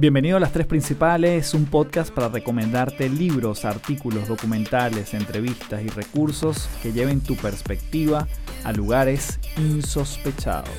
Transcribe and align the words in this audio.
Bienvenido 0.00 0.38
a 0.38 0.40
Las 0.40 0.52
Tres 0.52 0.66
Principales, 0.66 1.52
un 1.52 1.66
podcast 1.66 2.10
para 2.10 2.30
recomendarte 2.30 3.10
libros, 3.10 3.66
artículos, 3.66 4.28
documentales, 4.28 5.12
entrevistas 5.12 5.82
y 5.82 5.88
recursos 5.88 6.70
que 6.82 6.94
lleven 6.94 7.20
tu 7.20 7.36
perspectiva 7.36 8.26
a 8.64 8.72
lugares 8.72 9.38
insospechados. 9.58 10.70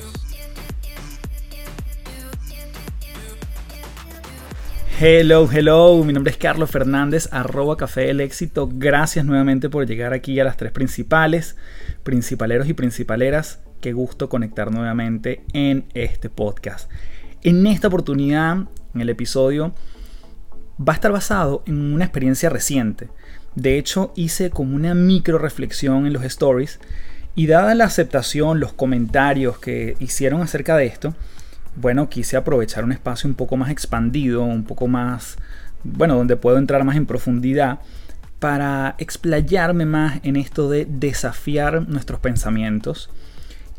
Hello, 4.98 5.48
hello, 5.52 6.02
mi 6.02 6.12
nombre 6.12 6.32
es 6.32 6.36
Carlos 6.36 6.72
Fernández, 6.72 7.28
arroba 7.30 7.76
Café 7.76 8.06
del 8.06 8.20
Éxito. 8.20 8.68
Gracias 8.72 9.24
nuevamente 9.24 9.70
por 9.70 9.86
llegar 9.86 10.12
aquí 10.14 10.40
a 10.40 10.44
las 10.44 10.56
tres 10.56 10.72
principales, 10.72 11.54
principaleros 12.02 12.68
y 12.68 12.74
principaleras. 12.74 13.60
Qué 13.80 13.92
gusto 13.92 14.28
conectar 14.28 14.72
nuevamente 14.72 15.44
en 15.52 15.84
este 15.94 16.28
podcast. 16.28 16.90
En 17.44 17.64
esta 17.68 17.86
oportunidad, 17.86 18.66
en 18.94 19.00
el 19.00 19.08
episodio, 19.08 19.72
va 20.80 20.92
a 20.92 20.96
estar 20.96 21.12
basado 21.12 21.62
en 21.66 21.92
una 21.94 22.04
experiencia 22.04 22.48
reciente. 22.48 23.08
De 23.54 23.78
hecho, 23.78 24.12
hice 24.16 24.50
como 24.50 24.74
una 24.74 24.94
micro 24.94 25.38
reflexión 25.38 26.06
en 26.06 26.12
los 26.12 26.24
stories 26.24 26.80
y 27.34 27.46
dada 27.46 27.74
la 27.74 27.84
aceptación, 27.84 28.60
los 28.60 28.72
comentarios 28.72 29.58
que 29.58 29.96
hicieron 30.00 30.42
acerca 30.42 30.76
de 30.76 30.86
esto, 30.86 31.14
bueno, 31.76 32.08
quise 32.08 32.36
aprovechar 32.36 32.84
un 32.84 32.92
espacio 32.92 33.28
un 33.28 33.34
poco 33.34 33.56
más 33.56 33.70
expandido, 33.70 34.44
un 34.44 34.64
poco 34.64 34.88
más, 34.88 35.36
bueno, 35.84 36.16
donde 36.16 36.36
puedo 36.36 36.58
entrar 36.58 36.84
más 36.84 36.96
en 36.96 37.06
profundidad 37.06 37.80
para 38.38 38.96
explayarme 38.98 39.86
más 39.86 40.20
en 40.24 40.36
esto 40.36 40.68
de 40.68 40.84
desafiar 40.84 41.88
nuestros 41.88 42.20
pensamientos 42.20 43.08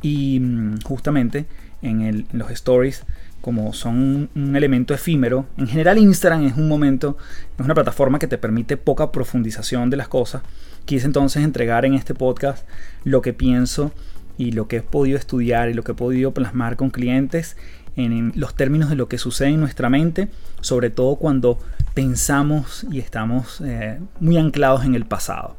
y 0.02 0.40
mm, 0.40 0.82
justamente 0.84 1.46
en, 1.82 2.28
los 2.32 2.50
stories 2.50 3.04
como 3.44 3.74
son 3.74 4.30
un 4.34 4.56
elemento 4.56 4.94
efímero. 4.94 5.46
En 5.58 5.68
general 5.68 5.98
Instagram 5.98 6.46
es 6.46 6.56
un 6.56 6.70
momento, 6.70 7.18
es 7.60 7.66
una 7.66 7.74
plataforma 7.74 8.18
que 8.18 8.28
te 8.28 8.38
permite 8.38 8.78
poca 8.78 9.12
profundización 9.12 9.90
de 9.90 9.98
las 9.98 10.08
cosas. 10.08 10.44
Quise 10.86 11.08
entonces 11.08 11.44
entregar 11.44 11.84
en 11.84 11.94
este 11.94 12.14
podcast 12.14 12.66
lo 13.04 13.22
que 13.22 13.34
pienso 13.34 13.92
y 14.38 14.54
lo 14.54 14.70
que 14.70 14.78
he 14.78 14.82
podido 14.82 15.18
estudiar 15.18 15.70
y 15.70 15.74
lo 15.74 15.84
que 15.84 15.92
he 15.92 15.96
podido 15.96 16.34
plasmar 16.34 16.78
con 16.78 16.90
clientes 16.90 17.58
en 17.98 18.32
los 18.34 18.56
términos 18.56 18.90
de 18.90 18.96
lo 18.96 19.10
que 19.10 19.18
sucede 19.18 19.50
en 19.50 19.60
nuestra 19.60 19.90
mente, 19.90 20.30
sobre 20.62 20.90
todo 20.90 21.18
cuando 21.18 21.60
pensamos 21.94 22.86
y 22.90 23.00
estamos 23.00 23.60
eh, 23.60 24.00
muy 24.22 24.38
anclados 24.38 24.86
en 24.86 24.96
el 24.96 25.04
pasado. 25.04 25.58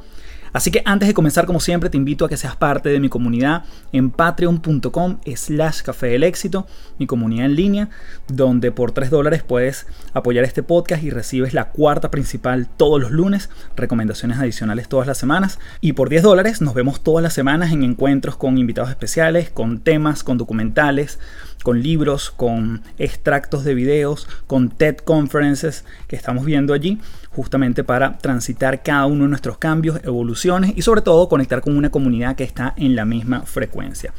Así 0.55 0.71
que 0.71 0.83
antes 0.85 1.09
de 1.09 1.15
comenzar, 1.15 1.47
como 1.47 1.59
siempre, 1.59 1.91
te 1.91 1.97
invito 1.97 2.25
a 2.25 2.29
que 2.29 2.37
seas 2.37 2.55
parte 2.55 2.89
de 2.89 3.01
mi 3.01 3.09
comunidad 3.09 3.65
en 3.91 4.11
patreon.com 4.11 5.19
slash 5.35 5.83
café 5.83 6.07
del 6.07 6.23
éxito, 6.23 6.69
mi 6.97 7.09
comunidad 7.09 7.47
en 7.47 7.57
línea, 7.57 7.89
donde 8.29 8.71
por 8.71 8.93
3 8.93 9.11
dólares 9.11 9.43
puedes 9.43 9.89
apoyar 10.13 10.45
este 10.45 10.63
podcast 10.63 11.03
y 11.03 11.11
recibes 11.11 11.55
la 11.55 11.71
cuarta 11.71 12.13
principal 12.13 12.69
todos 12.69 13.01
los 13.01 13.11
lunes, 13.11 13.51
recomendaciones 13.75 14.39
adicionales 14.39 14.89
todas 14.89 15.09
las 15.09 15.19
semanas. 15.19 15.59
Y 15.81 15.95
por 15.95 16.09
10 16.09 16.23
dólares 16.23 16.61
nos 16.61 16.75
vemos 16.75 17.03
todas 17.03 17.25
las 17.25 17.35
semanas 17.35 17.73
en 17.73 17.83
encuentros 17.83 18.37
con 18.37 18.57
invitados 18.57 18.91
especiales, 18.91 19.51
con 19.51 19.81
temas, 19.81 20.23
con 20.23 20.39
documentales, 20.39 21.19
con 21.65 21.83
libros, 21.83 22.31
con 22.31 22.83
extractos 22.99 23.65
de 23.65 23.75
videos, 23.75 24.29
con 24.47 24.69
TED 24.69 24.99
Conferences 24.99 25.85
que 26.07 26.15
estamos 26.15 26.45
viendo 26.45 26.75
allí, 26.75 27.01
justamente 27.35 27.85
para 27.85 28.19
transitar 28.19 28.83
cada 28.83 29.07
uno 29.07 29.25
de 29.25 29.31
nuestros 29.31 29.59
cambios, 29.59 30.01
evoluciones 30.05 30.73
y 30.77 30.83
sobre 30.83 31.03
todo 31.03 31.29
conectar 31.29 31.61
con 31.61 31.77
una 31.77 31.91
comunidad 31.91 32.37
que 32.37 32.45
está 32.45 32.75
en 32.77 32.97
la 32.97 33.05
misma 33.05 33.43
frecuencia 33.43 34.13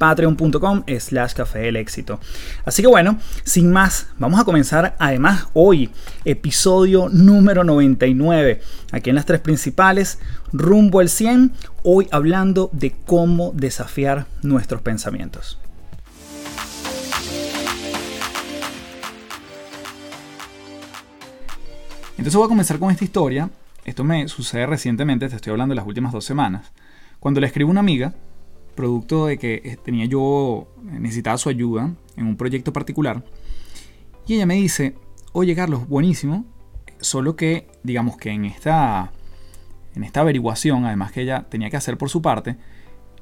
patreon.com 0.00 0.84
slash 0.98 1.34
café 1.34 1.58
del 1.58 1.76
éxito. 1.76 2.18
Así 2.64 2.80
que 2.80 2.88
bueno, 2.88 3.18
sin 3.44 3.70
más, 3.70 4.06
vamos 4.18 4.40
a 4.40 4.44
comenzar 4.44 4.96
además 4.98 5.48
hoy, 5.52 5.90
episodio 6.24 7.10
número 7.10 7.64
99, 7.64 8.62
aquí 8.92 9.10
en 9.10 9.16
las 9.16 9.26
tres 9.26 9.40
principales, 9.40 10.18
rumbo 10.54 11.00
al 11.00 11.10
100, 11.10 11.52
hoy 11.82 12.08
hablando 12.10 12.70
de 12.72 12.94
cómo 13.04 13.52
desafiar 13.54 14.24
nuestros 14.42 14.80
pensamientos. 14.80 15.58
Entonces 22.20 22.36
voy 22.36 22.44
a 22.44 22.48
comenzar 22.48 22.78
con 22.78 22.90
esta 22.90 23.02
historia. 23.02 23.48
Esto 23.82 24.04
me 24.04 24.28
sucede 24.28 24.66
recientemente, 24.66 25.26
te 25.26 25.36
estoy 25.36 25.52
hablando 25.52 25.72
de 25.72 25.76
las 25.76 25.86
últimas 25.86 26.12
dos 26.12 26.22
semanas. 26.22 26.70
Cuando 27.18 27.40
le 27.40 27.46
escribo 27.46 27.68
a 27.68 27.70
una 27.70 27.80
amiga, 27.80 28.12
producto 28.74 29.24
de 29.24 29.38
que 29.38 29.62
eh, 29.64 29.78
tenía 29.82 30.04
yo, 30.04 30.68
necesitaba 30.82 31.38
su 31.38 31.48
ayuda 31.48 31.94
en 32.18 32.26
un 32.26 32.36
proyecto 32.36 32.74
particular, 32.74 33.24
y 34.26 34.34
ella 34.34 34.44
me 34.44 34.56
dice, 34.56 34.96
oye 35.32 35.56
Carlos, 35.56 35.88
buenísimo, 35.88 36.44
solo 37.00 37.36
que 37.36 37.68
digamos 37.84 38.18
que 38.18 38.28
en 38.28 38.44
esta, 38.44 39.12
en 39.94 40.04
esta 40.04 40.20
averiguación, 40.20 40.84
además 40.84 41.12
que 41.12 41.22
ella 41.22 41.46
tenía 41.48 41.70
que 41.70 41.78
hacer 41.78 41.96
por 41.96 42.10
su 42.10 42.20
parte, 42.20 42.58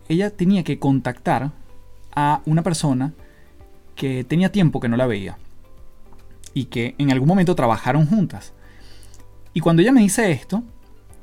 ella 0.08 0.30
tenía 0.30 0.64
que 0.64 0.80
contactar 0.80 1.52
a 2.16 2.42
una 2.46 2.64
persona 2.64 3.14
que 3.94 4.24
tenía 4.24 4.50
tiempo 4.50 4.80
que 4.80 4.88
no 4.88 4.96
la 4.96 5.06
veía 5.06 5.38
y 6.52 6.64
que 6.64 6.96
en 6.98 7.12
algún 7.12 7.28
momento 7.28 7.54
trabajaron 7.54 8.04
juntas. 8.04 8.54
Y 9.58 9.60
cuando 9.60 9.82
ella 9.82 9.90
me 9.90 10.02
dice 10.02 10.30
esto, 10.30 10.62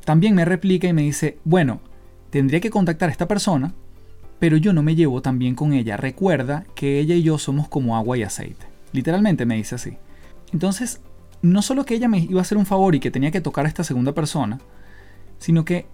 también 0.03 0.35
me 0.35 0.43
replica 0.43 0.89
y 0.89 0.91
me 0.91 1.03
dice, 1.03 1.37
bueno, 1.45 1.79
tendría 2.31 2.59
que 2.59 2.69
contactar 2.69 3.07
a 3.07 3.11
esta 3.13 3.29
persona, 3.29 3.73
pero 4.39 4.57
yo 4.57 4.73
no 4.73 4.83
me 4.83 4.93
llevo 4.93 5.21
tan 5.21 5.39
bien 5.39 5.55
con 5.55 5.71
ella. 5.71 5.95
Recuerda 5.95 6.65
que 6.75 6.99
ella 6.99 7.15
y 7.15 7.23
yo 7.23 7.37
somos 7.37 7.69
como 7.69 7.95
agua 7.95 8.17
y 8.17 8.23
aceite. 8.23 8.65
Literalmente 8.91 9.45
me 9.45 9.55
dice 9.55 9.75
así. 9.75 9.93
Entonces, 10.51 10.99
no 11.41 11.61
solo 11.61 11.85
que 11.85 11.95
ella 11.95 12.09
me 12.09 12.19
iba 12.19 12.39
a 12.39 12.41
hacer 12.41 12.57
un 12.57 12.65
favor 12.65 12.93
y 12.93 12.99
que 12.99 13.09
tenía 13.09 13.31
que 13.31 13.39
tocar 13.39 13.67
a 13.67 13.69
esta 13.69 13.85
segunda 13.85 14.11
persona, 14.11 14.59
sino 15.37 15.63
que 15.63 15.85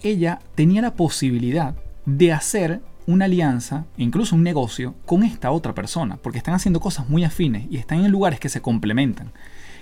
ella 0.00 0.38
tenía 0.54 0.82
la 0.82 0.94
posibilidad 0.94 1.74
de 2.06 2.32
hacer 2.32 2.80
una 3.08 3.24
alianza, 3.24 3.86
incluso 3.96 4.36
un 4.36 4.44
negocio, 4.44 4.94
con 5.04 5.24
esta 5.24 5.50
otra 5.50 5.74
persona, 5.74 6.16
porque 6.22 6.38
están 6.38 6.54
haciendo 6.54 6.78
cosas 6.78 7.08
muy 7.08 7.24
afines 7.24 7.66
y 7.68 7.76
están 7.76 8.04
en 8.04 8.12
lugares 8.12 8.38
que 8.38 8.50
se 8.50 8.62
complementan. 8.62 9.32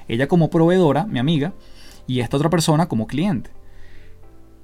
Ella 0.09 0.28
como 0.28 0.48
proveedora, 0.48 1.04
mi 1.04 1.19
amiga, 1.19 1.53
y 2.06 2.20
esta 2.20 2.36
otra 2.36 2.50
persona 2.50 2.86
como 2.88 3.06
cliente. 3.06 3.50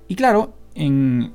Y 0.09 0.15
claro, 0.15 0.55
en, 0.75 1.33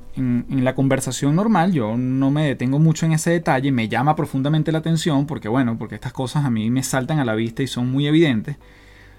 la 0.48 0.74
conversación 0.74 1.36
normal 1.36 1.72
yo 1.72 1.96
no 1.96 2.30
me 2.30 2.46
detengo 2.46 2.78
mucho 2.78 3.06
en 3.06 3.12
ese 3.12 3.30
detalle, 3.30 3.72
me 3.72 3.88
llama 3.88 4.16
profundamente 4.16 4.72
la 4.72 4.78
atención 4.78 5.26
porque 5.26 5.48
bueno, 5.48 5.78
porque 5.78 5.94
estas 5.94 6.12
cosas 6.12 6.44
a 6.44 6.50
mí 6.50 6.70
me 6.70 6.82
saltan 6.82 7.18
a 7.18 7.24
la 7.24 7.34
vista 7.34 7.62
y 7.62 7.66
son 7.66 7.90
muy 7.90 8.06
evidentes. 8.06 8.56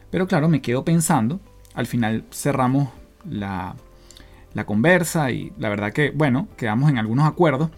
Pero 0.09 0.27
claro, 0.27 0.49
me 0.49 0.61
quedo 0.61 0.83
pensando, 0.83 1.39
al 1.73 1.85
final 1.85 2.25
cerramos 2.31 2.89
la, 3.29 3.75
la 4.53 4.65
conversa 4.65 5.31
y 5.31 5.53
la 5.57 5.69
verdad 5.69 5.93
que 5.93 6.11
bueno, 6.11 6.47
quedamos 6.57 6.89
en 6.89 6.97
algunos 6.97 7.27
acuerdos, 7.27 7.69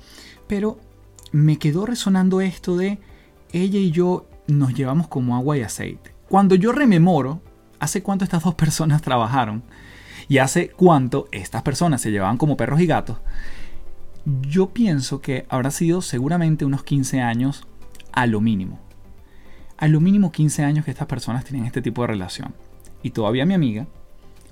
pero 0.48 0.80
me 1.32 1.58
quedó 1.58 1.86
resonando 1.86 2.42
esto 2.42 2.78
de 2.78 3.00
ella 3.52 3.80
y 3.80 3.92
yo 3.92 4.28
nos 4.48 4.74
llevamos 4.74 5.08
como 5.08 5.36
agua 5.36 5.58
y 5.58 5.62
aceite. 5.62 6.14
Cuando 6.30 6.56
yo 6.56 6.72
rememoro 6.72 7.42
hace 7.82 8.04
cuánto 8.04 8.24
estas 8.24 8.44
dos 8.44 8.54
personas 8.54 9.02
trabajaron 9.02 9.64
y 10.30 10.38
hace 10.38 10.70
cuánto 10.70 11.28
estas 11.32 11.64
personas 11.64 12.00
se 12.00 12.12
llevaban 12.12 12.38
como 12.38 12.56
perros 12.56 12.80
y 12.80 12.86
gatos, 12.86 13.18
yo 14.24 14.70
pienso 14.70 15.20
que 15.20 15.48
habrá 15.50 15.72
sido 15.72 16.04
seguramente 16.04 16.64
unos 16.64 16.84
15 16.84 17.22
años 17.22 17.68
a 18.14 18.28
lo 18.28 18.40
mínimo. 18.40 18.80
A 19.78 19.88
lo 19.88 20.00
mínimo 20.00 20.32
15 20.32 20.64
años 20.64 20.86
que 20.86 20.92
estas 20.92 21.08
personas 21.08 21.44
tienen 21.44 21.66
este 21.66 21.82
tipo 21.82 22.04
de 22.04 22.10
relación. 22.10 22.54
Y 23.02 23.10
todavía 23.10 23.48
mi 23.48 23.56
amiga 23.56 23.88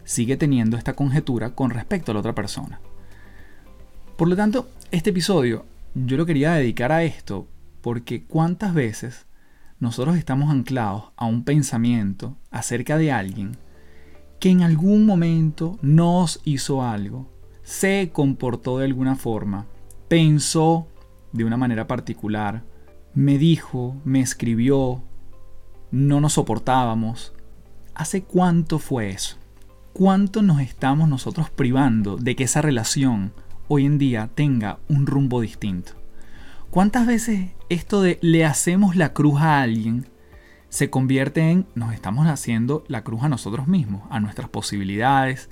sigue 0.06 0.36
teniendo 0.36 0.76
esta 0.76 0.94
conjetura 0.94 1.52
con 1.52 1.70
respecto 1.70 2.12
a 2.12 2.16
la 2.16 2.22
otra 2.22 2.34
persona. 2.34 2.82
Por 4.18 4.28
lo 4.28 4.36
tanto, 4.36 4.70
este 4.90 5.12
episodio 5.12 5.68
yo 5.94 6.18
lo 6.18 6.26
quería 6.26 6.54
dedicar 6.54 6.92
a 6.92 7.04
esto 7.04 7.48
porque 7.82 8.24
cuántas 8.24 8.74
veces 8.74 9.28
nosotros 9.80 10.18
estamos 10.18 10.50
anclados 10.50 11.06
a 11.16 11.26
un 11.26 11.44
pensamiento 11.44 12.36
acerca 12.52 12.98
de 12.98 13.12
alguien 13.12 13.58
que 14.40 14.50
en 14.50 14.62
algún 14.62 15.06
momento 15.06 15.78
nos 15.82 16.42
hizo 16.46 16.84
algo, 16.84 17.30
se 17.64 18.10
comportó 18.12 18.78
de 18.78 18.86
alguna 18.86 19.16
forma, 19.16 19.66
pensó 20.08 20.88
de 21.34 21.44
una 21.44 21.58
manera 21.58 21.88
particular, 21.88 22.64
me 23.14 23.38
dijo, 23.38 23.96
me 24.06 24.22
escribió, 24.22 25.04
no 25.92 26.22
nos 26.22 26.34
soportábamos. 26.34 27.34
¿Hace 27.96 28.24
cuánto 28.24 28.80
fue 28.80 29.10
eso? 29.10 29.38
¿Cuánto 29.94 30.42
nos 30.42 30.62
estamos 30.62 31.10
nosotros 31.10 31.50
privando 31.50 32.16
de 32.16 32.36
que 32.36 32.46
esa 32.46 32.62
relación 32.62 33.34
hoy 33.68 33.86
en 33.86 33.98
día 33.98 34.30
tenga 34.34 34.80
un 34.88 35.06
rumbo 35.06 35.42
distinto? 35.42 35.99
¿Cuántas 36.72 37.08
veces 37.08 37.50
esto 37.70 38.04
de 38.04 38.20
le 38.22 38.46
hacemos 38.46 38.96
la 38.96 39.12
cruz 39.12 39.42
a 39.42 39.62
alguien 39.62 40.06
se 40.70 40.92
convierte 40.92 41.50
en 41.50 41.66
nos 41.74 41.96
estamos 41.96 42.28
haciendo 42.28 42.84
la 42.88 43.04
cruz 43.04 43.24
a 43.24 43.30
nosotros 43.30 43.68
mismos, 43.68 44.04
a 44.12 44.20
nuestras 44.20 44.50
posibilidades, 44.50 45.50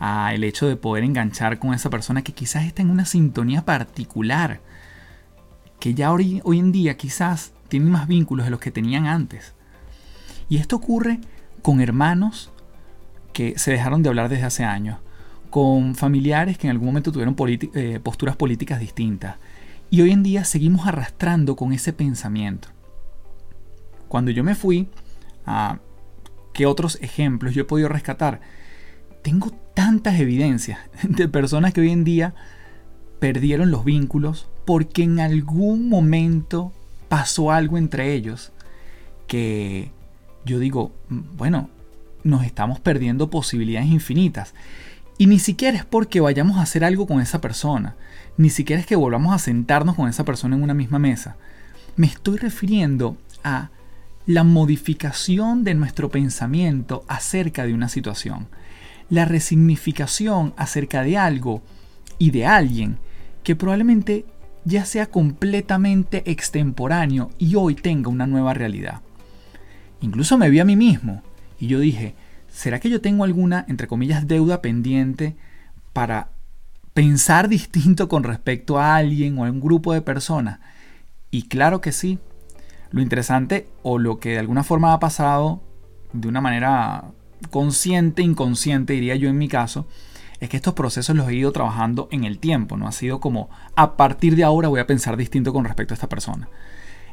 a 0.00 0.32
el 0.32 0.44
hecho 0.44 0.66
de 0.66 0.76
poder 0.76 1.04
enganchar 1.04 1.58
con 1.58 1.74
esa 1.74 1.90
persona 1.90 2.22
que 2.22 2.32
quizás 2.32 2.64
está 2.64 2.80
en 2.80 2.88
una 2.88 3.04
sintonía 3.04 3.66
particular, 3.66 4.60
que 5.78 5.92
ya 5.92 6.10
hoy, 6.10 6.40
hoy 6.42 6.58
en 6.58 6.72
día 6.72 6.96
quizás 6.96 7.52
tiene 7.68 7.90
más 7.90 8.08
vínculos 8.08 8.46
de 8.46 8.50
los 8.50 8.60
que 8.60 8.70
tenían 8.70 9.06
antes. 9.06 9.52
Y 10.48 10.56
esto 10.56 10.76
ocurre 10.76 11.20
con 11.60 11.82
hermanos 11.82 12.50
que 13.34 13.58
se 13.58 13.72
dejaron 13.72 14.02
de 14.02 14.08
hablar 14.08 14.30
desde 14.30 14.44
hace 14.44 14.64
años, 14.64 15.00
con 15.50 15.94
familiares 15.94 16.56
que 16.56 16.66
en 16.66 16.70
algún 16.70 16.86
momento 16.86 17.12
tuvieron 17.12 17.36
eh, 17.74 18.00
posturas 18.02 18.36
políticas 18.36 18.80
distintas. 18.80 19.36
Y 19.90 20.02
hoy 20.02 20.10
en 20.10 20.22
día 20.22 20.44
seguimos 20.44 20.86
arrastrando 20.86 21.56
con 21.56 21.72
ese 21.72 21.92
pensamiento. 21.92 22.68
Cuando 24.08 24.30
yo 24.30 24.44
me 24.44 24.54
fui, 24.54 24.88
a 25.44 25.78
¿qué 26.52 26.66
otros 26.66 26.98
ejemplos 27.02 27.54
yo 27.54 27.62
he 27.62 27.66
podido 27.66 27.88
rescatar? 27.88 28.40
Tengo 29.22 29.50
tantas 29.74 30.18
evidencias 30.20 30.78
de 31.02 31.28
personas 31.28 31.72
que 31.72 31.82
hoy 31.82 31.90
en 31.90 32.04
día 32.04 32.34
perdieron 33.18 33.70
los 33.70 33.84
vínculos 33.84 34.48
porque 34.64 35.02
en 35.02 35.20
algún 35.20 35.88
momento 35.88 36.72
pasó 37.08 37.52
algo 37.52 37.78
entre 37.78 38.14
ellos 38.14 38.52
que 39.26 39.90
yo 40.44 40.58
digo, 40.58 40.92
bueno, 41.08 41.70
nos 42.24 42.44
estamos 42.44 42.80
perdiendo 42.80 43.30
posibilidades 43.30 43.88
infinitas. 43.88 44.54
Y 45.18 45.26
ni 45.26 45.38
siquiera 45.38 45.78
es 45.78 45.84
porque 45.84 46.20
vayamos 46.20 46.58
a 46.58 46.62
hacer 46.62 46.84
algo 46.84 47.06
con 47.06 47.20
esa 47.20 47.40
persona, 47.40 47.96
ni 48.36 48.50
siquiera 48.50 48.80
es 48.80 48.86
que 48.86 48.96
volvamos 48.96 49.34
a 49.34 49.38
sentarnos 49.38 49.96
con 49.96 50.08
esa 50.08 50.24
persona 50.24 50.56
en 50.56 50.62
una 50.62 50.74
misma 50.74 50.98
mesa. 50.98 51.36
Me 51.96 52.06
estoy 52.06 52.38
refiriendo 52.38 53.16
a 53.42 53.70
la 54.26 54.44
modificación 54.44 55.64
de 55.64 55.74
nuestro 55.74 56.10
pensamiento 56.10 57.04
acerca 57.08 57.64
de 57.64 57.72
una 57.72 57.88
situación, 57.88 58.48
la 59.08 59.24
resignificación 59.24 60.52
acerca 60.56 61.02
de 61.02 61.16
algo 61.16 61.62
y 62.18 62.32
de 62.32 62.46
alguien 62.46 62.98
que 63.44 63.54
probablemente 63.54 64.24
ya 64.64 64.84
sea 64.84 65.06
completamente 65.06 66.28
extemporáneo 66.28 67.30
y 67.38 67.54
hoy 67.54 67.76
tenga 67.76 68.10
una 68.10 68.26
nueva 68.26 68.52
realidad. 68.52 69.00
Incluso 70.00 70.36
me 70.36 70.50
vi 70.50 70.58
a 70.58 70.64
mí 70.64 70.74
mismo 70.74 71.22
y 71.60 71.68
yo 71.68 71.78
dije, 71.78 72.16
¿será 72.50 72.80
que 72.80 72.90
yo 72.90 73.00
tengo 73.00 73.22
alguna, 73.22 73.64
entre 73.68 73.86
comillas, 73.86 74.26
deuda 74.26 74.60
pendiente 74.60 75.36
para 75.92 76.30
pensar 76.96 77.48
distinto 77.50 78.08
con 78.08 78.24
respecto 78.24 78.80
a 78.80 78.96
alguien 78.96 79.38
o 79.38 79.44
a 79.44 79.50
un 79.50 79.60
grupo 79.60 79.92
de 79.92 80.00
personas? 80.00 80.58
Y 81.30 81.42
claro 81.42 81.80
que 81.80 81.92
sí. 81.92 82.18
Lo 82.90 83.02
interesante 83.02 83.68
o 83.82 83.98
lo 83.98 84.18
que 84.18 84.30
de 84.30 84.38
alguna 84.38 84.64
forma 84.64 84.92
ha 84.92 85.00
pasado 85.00 85.60
de 86.12 86.28
una 86.28 86.40
manera 86.40 87.04
consciente, 87.50 88.22
inconsciente, 88.22 88.94
diría 88.94 89.16
yo 89.16 89.28
en 89.28 89.36
mi 89.36 89.48
caso, 89.48 89.86
es 90.40 90.48
que 90.48 90.56
estos 90.56 90.74
procesos 90.74 91.14
los 91.14 91.28
he 91.28 91.34
ido 91.34 91.52
trabajando 91.52 92.08
en 92.10 92.24
el 92.24 92.38
tiempo, 92.38 92.76
no 92.76 92.86
ha 92.86 92.92
sido 92.92 93.20
como 93.20 93.50
a 93.74 93.96
partir 93.96 94.36
de 94.36 94.44
ahora 94.44 94.68
voy 94.68 94.80
a 94.80 94.86
pensar 94.86 95.16
distinto 95.16 95.52
con 95.52 95.64
respecto 95.64 95.92
a 95.92 95.96
esta 95.96 96.08
persona. 96.08 96.48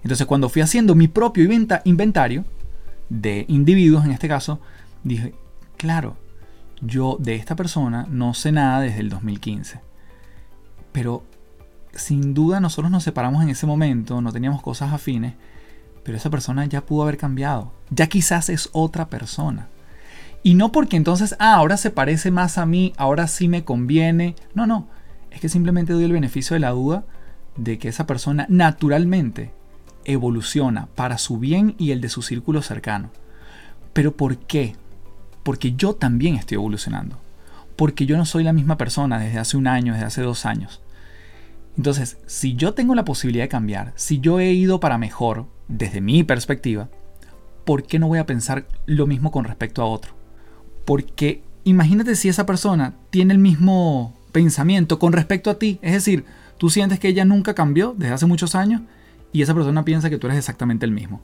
Entonces 0.03 0.27
cuando 0.27 0.47
fui 0.47 0.61
haciendo 0.61 0.95
mi 0.95 1.07
propio 1.07 1.49
inventario, 1.85 2.45
de 3.09 3.45
individuos 3.47 4.05
en 4.05 4.11
este 4.11 4.27
caso, 4.27 4.59
dije, 5.03 5.33
claro, 5.77 6.17
yo 6.85 7.17
de 7.19 7.35
esta 7.35 7.55
persona 7.55 8.07
no 8.09 8.33
sé 8.33 8.51
nada 8.51 8.81
desde 8.81 8.99
el 8.99 9.09
2015. 9.09 9.79
Pero 10.91 11.23
sin 11.93 12.33
duda 12.33 12.59
nosotros 12.59 12.91
nos 12.91 13.03
separamos 13.03 13.43
en 13.43 13.49
ese 13.49 13.65
momento, 13.65 14.21
no 14.21 14.31
teníamos 14.31 14.61
cosas 14.61 14.93
afines, 14.93 15.33
pero 16.03 16.17
esa 16.17 16.29
persona 16.29 16.65
ya 16.65 16.85
pudo 16.85 17.03
haber 17.03 17.17
cambiado. 17.17 17.71
Ya 17.89 18.07
quizás 18.07 18.49
es 18.49 18.69
otra 18.73 19.07
persona. 19.07 19.67
Y 20.43 20.55
no 20.55 20.71
porque 20.71 20.97
entonces, 20.97 21.35
ah, 21.39 21.55
ahora 21.55 21.77
se 21.77 21.89
parece 21.89 22.29
más 22.29 22.57
a 22.57 22.65
mí, 22.65 22.93
ahora 22.97 23.27
sí 23.27 23.47
me 23.47 23.63
conviene. 23.63 24.35
No, 24.53 24.67
no. 24.67 24.87
Es 25.31 25.39
que 25.39 25.47
simplemente 25.47 25.93
doy 25.93 26.03
el 26.03 26.11
beneficio 26.11 26.53
de 26.53 26.59
la 26.59 26.71
duda 26.71 27.05
de 27.55 27.77
que 27.77 27.87
esa 27.87 28.05
persona 28.05 28.45
naturalmente 28.49 29.53
evoluciona 30.03 30.87
para 30.95 31.17
su 31.17 31.37
bien 31.37 31.75
y 31.77 31.91
el 31.91 32.01
de 32.01 32.09
su 32.09 32.21
círculo 32.21 32.61
cercano. 32.61 33.09
¿Pero 33.93 34.17
por 34.17 34.37
qué? 34.37 34.75
Porque 35.43 35.73
yo 35.73 35.93
también 35.93 36.35
estoy 36.35 36.55
evolucionando. 36.55 37.17
Porque 37.75 38.05
yo 38.05 38.17
no 38.17 38.25
soy 38.25 38.43
la 38.43 38.53
misma 38.53 38.77
persona 38.77 39.19
desde 39.19 39.39
hace 39.39 39.57
un 39.57 39.67
año, 39.67 39.93
desde 39.93 40.05
hace 40.05 40.21
dos 40.21 40.45
años. 40.45 40.81
Entonces, 41.77 42.17
si 42.27 42.55
yo 42.55 42.73
tengo 42.73 42.95
la 42.95 43.05
posibilidad 43.05 43.45
de 43.45 43.49
cambiar, 43.49 43.93
si 43.95 44.19
yo 44.19 44.39
he 44.39 44.53
ido 44.53 44.79
para 44.79 44.97
mejor 44.97 45.47
desde 45.67 46.01
mi 46.01 46.23
perspectiva, 46.23 46.89
¿por 47.65 47.83
qué 47.83 47.99
no 47.99 48.07
voy 48.07 48.19
a 48.19 48.25
pensar 48.25 48.67
lo 48.85 49.07
mismo 49.07 49.31
con 49.31 49.45
respecto 49.45 49.81
a 49.81 49.85
otro? 49.85 50.13
Porque 50.85 51.43
imagínate 51.63 52.15
si 52.15 52.29
esa 52.29 52.45
persona 52.45 52.93
tiene 53.09 53.33
el 53.33 53.39
mismo 53.39 54.13
pensamiento 54.31 54.99
con 54.99 55.13
respecto 55.13 55.49
a 55.49 55.57
ti, 55.57 55.79
es 55.81 55.93
decir, 55.93 56.25
tú 56.57 56.69
sientes 56.69 56.99
que 56.99 57.07
ella 57.07 57.25
nunca 57.25 57.53
cambió 57.53 57.95
desde 57.97 58.13
hace 58.13 58.25
muchos 58.25 58.55
años 58.55 58.81
y 59.31 59.41
esa 59.41 59.53
persona 59.53 59.85
piensa 59.85 60.09
que 60.09 60.17
tú 60.17 60.27
eres 60.27 60.39
exactamente 60.39 60.85
el 60.85 60.91
mismo. 60.91 61.21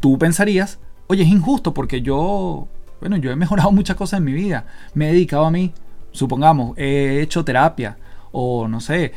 Tú 0.00 0.18
pensarías, 0.18 0.78
oye, 1.06 1.22
es 1.22 1.28
injusto 1.28 1.74
porque 1.74 2.02
yo, 2.02 2.68
bueno, 3.02 3.16
yo 3.16 3.30
he 3.30 3.36
mejorado 3.36 3.70
muchas 3.72 3.96
cosas 3.96 4.18
en 4.18 4.24
mi 4.24 4.32
vida, 4.32 4.66
me 4.94 5.08
he 5.08 5.12
dedicado 5.12 5.44
a 5.44 5.50
mí, 5.50 5.72
supongamos, 6.12 6.76
he 6.78 7.20
hecho 7.20 7.44
terapia 7.44 7.98
o 8.30 8.68
no 8.68 8.80
sé, 8.80 9.12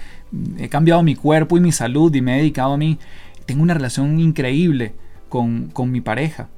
he 0.58 0.68
cambiado 0.68 1.04
mi 1.04 1.16
cuerpo 1.16 1.58
y 1.58 1.62
mi 1.62 1.72
salud 1.72 2.14
y 2.14 2.22
me 2.22 2.36
he 2.36 2.38
dedicado 2.40 2.74
a 2.74 2.78
mí, 2.78 3.00
tengo 3.46 3.64
una 3.64 3.74
relación 3.74 4.20
increíble 4.20 4.96
con, 5.30 5.68
con 5.68 5.92
mi 5.92 6.02
pareja. 6.02 6.50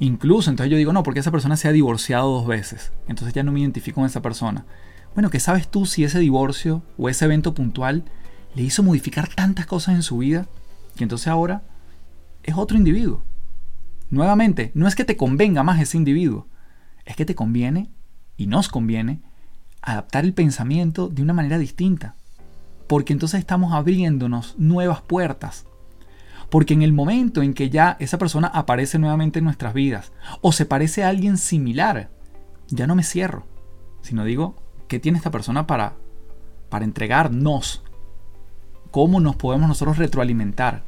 Incluso, 0.00 0.50
entonces 0.50 0.70
yo 0.70 0.76
digo, 0.76 0.92
no, 0.92 1.02
porque 1.02 1.20
esa 1.20 1.30
persona 1.30 1.56
se 1.56 1.68
ha 1.68 1.72
divorciado 1.72 2.30
dos 2.30 2.46
veces, 2.46 2.92
entonces 3.08 3.34
ya 3.34 3.42
no 3.42 3.52
me 3.52 3.60
identifico 3.60 3.96
con 4.00 4.06
esa 4.06 4.22
persona. 4.22 4.66
Bueno, 5.14 5.30
¿qué 5.30 5.40
sabes 5.40 5.68
tú 5.68 5.86
si 5.86 6.04
ese 6.04 6.18
divorcio 6.18 6.82
o 6.98 7.08
ese 7.08 7.24
evento 7.24 7.54
puntual 7.54 8.04
le 8.54 8.62
hizo 8.62 8.82
modificar 8.82 9.28
tantas 9.28 9.66
cosas 9.66 9.94
en 9.94 10.02
su 10.02 10.18
vida 10.18 10.46
y 10.98 11.02
entonces 11.02 11.28
ahora 11.28 11.62
es 12.42 12.56
otro 12.56 12.76
individuo. 12.76 13.22
Nuevamente, 14.10 14.70
no 14.74 14.88
es 14.88 14.94
que 14.94 15.04
te 15.04 15.16
convenga 15.16 15.62
más 15.62 15.80
ese 15.80 15.96
individuo, 15.96 16.46
es 17.04 17.16
que 17.16 17.24
te 17.24 17.34
conviene 17.34 17.90
y 18.36 18.46
nos 18.46 18.68
conviene 18.68 19.22
adaptar 19.82 20.24
el 20.24 20.34
pensamiento 20.34 21.08
de 21.08 21.22
una 21.22 21.34
manera 21.34 21.58
distinta. 21.58 22.14
Porque 22.86 23.12
entonces 23.12 23.40
estamos 23.40 23.72
abriéndonos 23.72 24.54
nuevas 24.58 25.02
puertas. 25.02 25.66
Porque 26.50 26.72
en 26.72 26.82
el 26.82 26.92
momento 26.92 27.42
en 27.42 27.52
que 27.52 27.68
ya 27.68 27.96
esa 28.00 28.16
persona 28.16 28.48
aparece 28.48 28.98
nuevamente 28.98 29.40
en 29.40 29.44
nuestras 29.44 29.74
vidas 29.74 30.12
o 30.40 30.52
se 30.52 30.64
parece 30.64 31.04
a 31.04 31.10
alguien 31.10 31.36
similar, 31.36 32.10
ya 32.68 32.86
no 32.86 32.94
me 32.94 33.02
cierro, 33.02 33.46
sino 34.00 34.24
digo, 34.24 34.56
¿qué 34.88 34.98
tiene 34.98 35.18
esta 35.18 35.30
persona 35.30 35.66
para, 35.66 35.96
para 36.70 36.86
entregarnos? 36.86 37.82
¿Cómo 38.90 39.20
nos 39.20 39.36
podemos 39.36 39.68
nosotros 39.68 39.98
retroalimentar? 39.98 40.87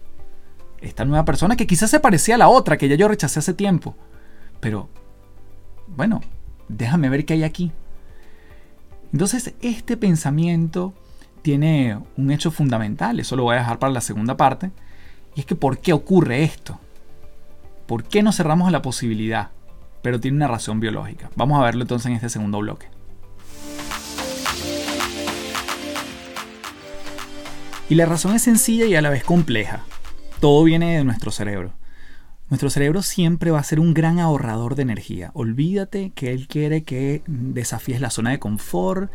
Esta 0.80 1.04
nueva 1.04 1.24
persona 1.24 1.56
que 1.56 1.66
quizás 1.66 1.90
se 1.90 2.00
parecía 2.00 2.36
a 2.36 2.38
la 2.38 2.48
otra 2.48 2.76
que 2.78 2.88
ya 2.88 2.96
yo 2.96 3.08
rechacé 3.08 3.38
hace 3.38 3.54
tiempo. 3.54 3.94
Pero, 4.60 4.88
bueno, 5.87 6.20
déjame 6.68 7.08
ver 7.08 7.25
qué 7.25 7.34
hay 7.34 7.44
aquí. 7.44 7.72
Entonces, 9.12 9.54
este 9.60 9.96
pensamiento 9.96 10.94
tiene 11.42 11.99
un 12.16 12.30
hecho 12.30 12.50
fundamental, 12.50 13.18
eso 13.18 13.37
lo 13.37 13.44
voy 13.44 13.56
a 13.56 13.60
dejar 13.60 13.78
para 13.78 13.92
la 13.92 14.00
segunda 14.00 14.37
parte, 14.37 14.70
y 15.34 15.40
es 15.40 15.46
que 15.46 15.56
¿por 15.56 15.78
qué 15.78 15.92
ocurre 15.92 16.44
esto? 16.44 16.78
¿Por 17.87 18.04
qué 18.04 18.22
nos 18.22 18.37
cerramos 18.37 18.68
a 18.68 18.70
la 18.70 18.82
posibilidad? 18.82 19.50
Pero 20.02 20.20
tiene 20.20 20.37
una 20.37 20.49
razón 20.49 20.80
biológica. 20.80 21.30
Vamos 21.34 21.60
a 21.60 21.64
verlo 21.64 21.82
entonces 21.82 22.06
en 22.06 22.14
este 22.14 22.28
segundo 22.28 22.58
bloque. 22.58 22.87
Y 27.88 27.96
la 27.96 28.06
razón 28.06 28.34
es 28.37 28.42
sencilla 28.42 28.87
y 28.87 28.94
a 28.94 29.02
la 29.02 29.10
vez 29.10 29.25
compleja. 29.25 29.80
Todo 30.40 30.64
viene 30.64 30.97
de 30.97 31.04
nuestro 31.04 31.30
cerebro. 31.30 31.75
Nuestro 32.49 32.70
cerebro 32.70 33.02
siempre 33.02 33.50
va 33.50 33.59
a 33.59 33.64
ser 33.64 33.78
un 33.78 33.92
gran 33.92 34.18
ahorrador 34.18 34.75
de 34.75 34.80
energía. 34.80 35.32
Olvídate 35.35 36.12
que 36.14 36.32
él 36.32 36.49
quiere 36.49 36.82
que 36.82 37.23
desafíes 37.26 38.00
la 38.00 38.09
zona 38.09 38.30
de 38.30 38.38
confort, 38.38 39.12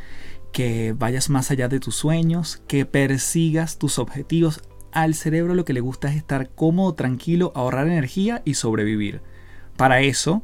que 0.54 0.94
vayas 0.96 1.32
más 1.32 1.50
allá 1.50 1.68
de 1.68 1.80
tus 1.80 1.96
sueños, 1.96 2.62
que 2.68 2.86
persigas 2.86 3.80
tus 3.80 3.98
objetivos. 3.98 4.62
Al 4.92 5.16
cerebro 5.16 5.56
lo 5.56 5.66
que 5.66 5.74
le 5.74 5.80
gusta 5.80 6.10
es 6.10 6.16
estar 6.16 6.52
cómodo, 6.52 6.94
tranquilo, 6.94 7.52
ahorrar 7.56 7.88
energía 7.88 8.44
y 8.46 8.54
sobrevivir. 8.54 9.22
Para 9.78 10.02
eso, 10.02 10.44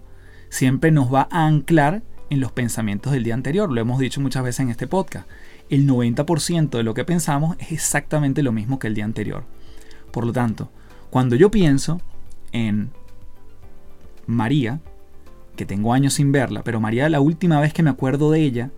siempre 0.50 0.90
nos 0.90 1.14
va 1.14 1.28
a 1.30 1.46
anclar 1.46 2.02
en 2.32 2.40
los 2.40 2.54
pensamientos 2.54 3.14
del 3.14 3.24
día 3.24 3.36
anterior. 3.36 3.72
Lo 3.72 3.82
hemos 3.82 4.00
dicho 4.00 4.20
muchas 4.20 4.44
veces 4.44 4.62
en 4.62 4.72
este 4.72 4.88
podcast. 4.88 5.30
El 5.70 5.88
90% 5.88 6.72
de 6.72 6.84
lo 6.84 6.96
que 6.96 7.06
pensamos 7.06 7.56
es 7.60 7.72
exactamente 7.72 8.42
lo 8.42 8.52
mismo 8.52 8.80
que 8.80 8.88
el 8.88 8.96
día 8.96 9.06
anterior. 9.06 9.46
Por 10.12 10.26
lo 10.26 10.34
tanto, 10.34 10.70
cuando 11.10 11.36
yo 11.36 11.52
pienso 11.52 12.02
en 12.52 12.92
María, 14.28 14.80
que 15.56 15.66
tengo 15.66 15.94
años 15.94 16.14
sin 16.14 16.32
verla, 16.32 16.64
pero 16.64 16.80
María 16.80 17.10
la 17.10 17.22
última 17.22 17.60
vez 17.60 17.74
que 17.74 17.84
me 17.84 17.90
acuerdo 17.90 18.32
de 18.32 18.42
ella 18.42 18.72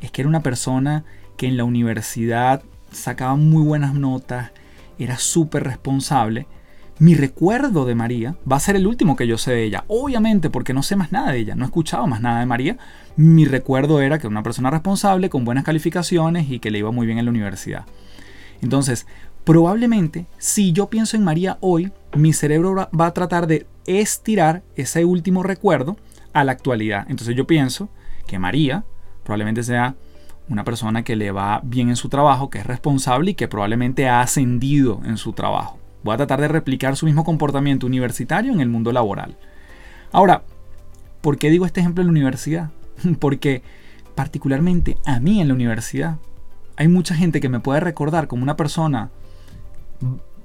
es 0.00 0.10
que 0.10 0.22
era 0.22 0.28
una 0.28 0.42
persona 0.42 1.04
que 1.36 1.46
en 1.46 1.56
la 1.56 1.64
universidad 1.64 2.62
sacaba 2.92 3.36
muy 3.36 3.62
buenas 3.62 3.94
notas, 3.94 4.50
era 4.98 5.18
súper 5.18 5.64
responsable. 5.64 6.46
Mi 6.98 7.14
recuerdo 7.14 7.86
de 7.86 7.94
María 7.94 8.36
va 8.50 8.56
a 8.56 8.60
ser 8.60 8.76
el 8.76 8.86
último 8.86 9.16
que 9.16 9.26
yo 9.26 9.38
sé 9.38 9.52
de 9.52 9.64
ella. 9.64 9.84
Obviamente 9.88 10.50
porque 10.50 10.74
no 10.74 10.82
sé 10.82 10.96
más 10.96 11.12
nada 11.12 11.32
de 11.32 11.38
ella, 11.38 11.54
no 11.54 11.64
he 11.64 11.66
escuchado 11.66 12.06
más 12.06 12.20
nada 12.20 12.40
de 12.40 12.46
María. 12.46 12.76
Mi 13.16 13.46
recuerdo 13.46 14.02
era 14.02 14.18
que 14.18 14.26
era 14.26 14.32
una 14.32 14.42
persona 14.42 14.70
responsable, 14.70 15.30
con 15.30 15.46
buenas 15.46 15.64
calificaciones 15.64 16.50
y 16.50 16.58
que 16.58 16.70
le 16.70 16.78
iba 16.78 16.90
muy 16.90 17.06
bien 17.06 17.18
en 17.18 17.24
la 17.24 17.30
universidad. 17.30 17.86
Entonces, 18.60 19.06
Probablemente, 19.44 20.26
si 20.38 20.72
yo 20.72 20.90
pienso 20.90 21.16
en 21.16 21.24
María 21.24 21.58
hoy, 21.60 21.92
mi 22.14 22.32
cerebro 22.32 22.88
va 22.98 23.06
a 23.06 23.14
tratar 23.14 23.46
de 23.46 23.66
estirar 23.86 24.62
ese 24.76 25.04
último 25.04 25.42
recuerdo 25.42 25.96
a 26.32 26.44
la 26.44 26.52
actualidad. 26.52 27.06
Entonces 27.08 27.34
yo 27.34 27.46
pienso 27.46 27.88
que 28.26 28.38
María 28.38 28.84
probablemente 29.24 29.62
sea 29.62 29.96
una 30.48 30.64
persona 30.64 31.04
que 31.04 31.16
le 31.16 31.30
va 31.30 31.60
bien 31.62 31.88
en 31.88 31.96
su 31.96 32.08
trabajo, 32.08 32.50
que 32.50 32.58
es 32.58 32.66
responsable 32.66 33.32
y 33.32 33.34
que 33.34 33.48
probablemente 33.48 34.08
ha 34.08 34.20
ascendido 34.20 35.00
en 35.04 35.16
su 35.16 35.32
trabajo. 35.32 35.78
Voy 36.02 36.14
a 36.14 36.18
tratar 36.18 36.40
de 36.40 36.48
replicar 36.48 36.96
su 36.96 37.06
mismo 37.06 37.24
comportamiento 37.24 37.86
universitario 37.86 38.52
en 38.52 38.60
el 38.60 38.68
mundo 38.68 38.92
laboral. 38.92 39.36
Ahora, 40.12 40.42
¿por 41.20 41.38
qué 41.38 41.50
digo 41.50 41.66
este 41.66 41.80
ejemplo 41.80 42.02
en 42.02 42.08
la 42.08 42.12
universidad? 42.12 42.70
Porque 43.20 43.62
particularmente 44.14 44.96
a 45.06 45.20
mí 45.20 45.40
en 45.40 45.48
la 45.48 45.54
universidad 45.54 46.18
hay 46.76 46.88
mucha 46.88 47.14
gente 47.14 47.40
que 47.40 47.48
me 47.48 47.60
puede 47.60 47.80
recordar 47.80 48.26
como 48.26 48.42
una 48.42 48.56
persona 48.56 49.10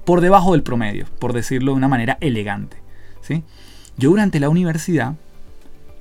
por 0.04 0.20
debajo 0.20 0.52
del 0.52 0.62
promedio, 0.62 1.06
por 1.18 1.32
decirlo 1.32 1.72
de 1.72 1.78
una 1.78 1.88
manera 1.88 2.16
elegante. 2.20 2.76
¿sí? 3.20 3.42
Yo 3.96 4.10
durante 4.10 4.40
la 4.40 4.48
universidad, 4.48 5.14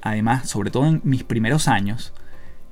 además, 0.01 0.49
sobre 0.49 0.69
todo 0.69 0.85
en 0.85 1.01
mis 1.03 1.23
primeros 1.23 1.67
años, 1.67 2.13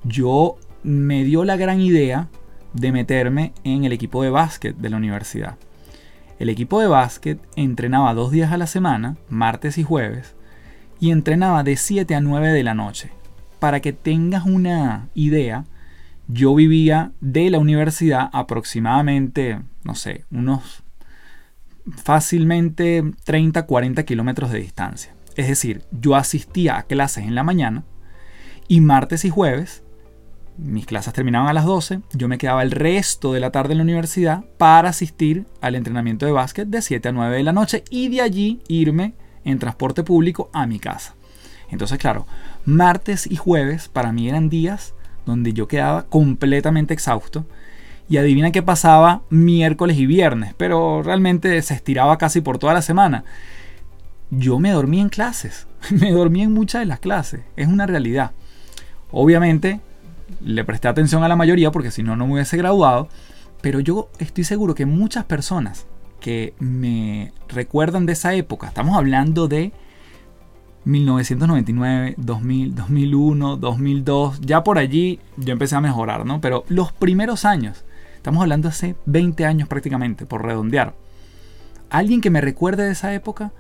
yo 0.03 0.57
me 0.83 1.23
dio 1.23 1.45
la 1.45 1.55
gran 1.55 1.81
idea 1.81 2.27
de 2.73 2.91
meterme 2.91 3.53
en 3.63 3.83
el 3.83 3.93
equipo 3.93 4.23
de 4.23 4.29
básquet 4.29 4.75
de 4.75 4.89
la 4.89 4.97
universidad. 4.97 5.57
El 6.39 6.49
equipo 6.49 6.79
de 6.81 6.87
básquet 6.87 7.39
entrenaba 7.55 8.13
dos 8.13 8.31
días 8.31 8.51
a 8.51 8.57
la 8.57 8.67
semana, 8.67 9.15
martes 9.29 9.77
y 9.77 9.83
jueves, 9.83 10.35
y 10.99 11.11
entrenaba 11.11 11.63
de 11.63 11.77
7 11.77 12.15
a 12.15 12.21
9 12.21 12.51
de 12.51 12.63
la 12.63 12.73
noche. 12.73 13.11
Para 13.59 13.79
que 13.79 13.93
tengas 13.93 14.45
una 14.45 15.09
idea, 15.13 15.65
yo 16.27 16.55
vivía 16.55 17.11
de 17.21 17.49
la 17.49 17.59
universidad 17.59 18.29
aproximadamente, 18.31 19.61
no 19.83 19.95
sé, 19.95 20.25
unos 20.31 20.83
fácilmente 21.85 23.03
30, 23.25 23.65
40 23.65 24.03
kilómetros 24.03 24.51
de 24.51 24.59
distancia. 24.59 25.13
Es 25.35 25.47
decir, 25.47 25.83
yo 25.91 26.15
asistía 26.15 26.77
a 26.77 26.83
clases 26.83 27.25
en 27.25 27.35
la 27.35 27.43
mañana 27.43 27.83
y 28.67 28.81
martes 28.81 29.25
y 29.25 29.29
jueves, 29.29 29.83
mis 30.57 30.85
clases 30.85 31.13
terminaban 31.13 31.49
a 31.49 31.53
las 31.53 31.65
12, 31.65 32.01
yo 32.13 32.27
me 32.27 32.37
quedaba 32.37 32.61
el 32.61 32.71
resto 32.71 33.33
de 33.33 33.39
la 33.39 33.51
tarde 33.51 33.73
en 33.73 33.79
la 33.79 33.83
universidad 33.83 34.45
para 34.57 34.89
asistir 34.89 35.45
al 35.61 35.75
entrenamiento 35.75 36.25
de 36.25 36.31
básquet 36.31 36.67
de 36.67 36.81
7 36.81 37.09
a 37.09 37.11
9 37.11 37.37
de 37.37 37.43
la 37.43 37.53
noche 37.53 37.83
y 37.89 38.09
de 38.09 38.21
allí 38.21 38.61
irme 38.67 39.15
en 39.43 39.59
transporte 39.59 40.03
público 40.03 40.49
a 40.53 40.67
mi 40.67 40.79
casa. 40.79 41.15
Entonces, 41.69 41.97
claro, 41.97 42.27
martes 42.65 43.25
y 43.29 43.35
jueves 43.35 43.87
para 43.87 44.11
mí 44.11 44.29
eran 44.29 44.49
días 44.49 44.93
donde 45.25 45.53
yo 45.53 45.67
quedaba 45.67 46.03
completamente 46.03 46.93
exhausto. 46.93 47.45
Y 48.09 48.17
adivina 48.17 48.51
qué 48.51 48.61
pasaba 48.61 49.21
miércoles 49.29 49.97
y 49.97 50.05
viernes, 50.05 50.53
pero 50.57 51.01
realmente 51.03 51.61
se 51.61 51.73
estiraba 51.73 52.17
casi 52.17 52.41
por 52.41 52.57
toda 52.57 52.73
la 52.73 52.81
semana. 52.81 53.23
Yo 54.29 54.59
me 54.59 54.71
dormí 54.71 54.99
en 54.99 55.09
clases, 55.09 55.67
me 55.89 56.11
dormí 56.11 56.41
en 56.41 56.53
muchas 56.53 56.81
de 56.81 56.85
las 56.85 56.99
clases, 56.99 57.41
es 57.55 57.67
una 57.67 57.85
realidad. 57.85 58.31
Obviamente 59.11 59.79
le 60.41 60.63
presté 60.63 60.87
atención 60.87 61.23
a 61.23 61.27
la 61.27 61.35
mayoría 61.35 61.71
porque 61.71 61.91
si 61.91 62.03
no 62.03 62.15
no 62.15 62.27
me 62.27 62.33
hubiese 62.33 62.57
graduado, 62.57 63.07
pero 63.61 63.79
yo 63.79 64.09
estoy 64.19 64.43
seguro 64.43 64.75
que 64.75 64.85
muchas 64.85 65.25
personas 65.25 65.85
que 66.19 66.53
me 66.59 67.31
recuerdan 67.47 68.05
de 68.05 68.13
esa 68.13 68.33
época, 68.33 68.67
estamos 68.67 68.97
hablando 68.97 69.47
de 69.47 69.71
1999, 70.85 72.15
2000, 72.17 72.75
2001, 72.75 73.57
2002, 73.57 74.41
ya 74.41 74.63
por 74.63 74.77
allí 74.77 75.19
yo 75.37 75.53
empecé 75.53 75.75
a 75.75 75.81
mejorar, 75.81 76.25
¿no? 76.25 76.41
Pero 76.41 76.65
los 76.67 76.91
primeros 76.91 77.45
años, 77.45 77.85
estamos 78.15 78.41
hablando 78.41 78.67
hace 78.67 78.95
20 79.05 79.45
años 79.45 79.67
prácticamente, 79.67 80.25
por 80.25 80.43
redondear. 80.43 80.93
Alguien 81.89 82.21
que 82.21 82.29
me 82.29 82.41
recuerde 82.41 82.83
de 82.83 82.91
esa 82.91 83.13
época 83.13 83.51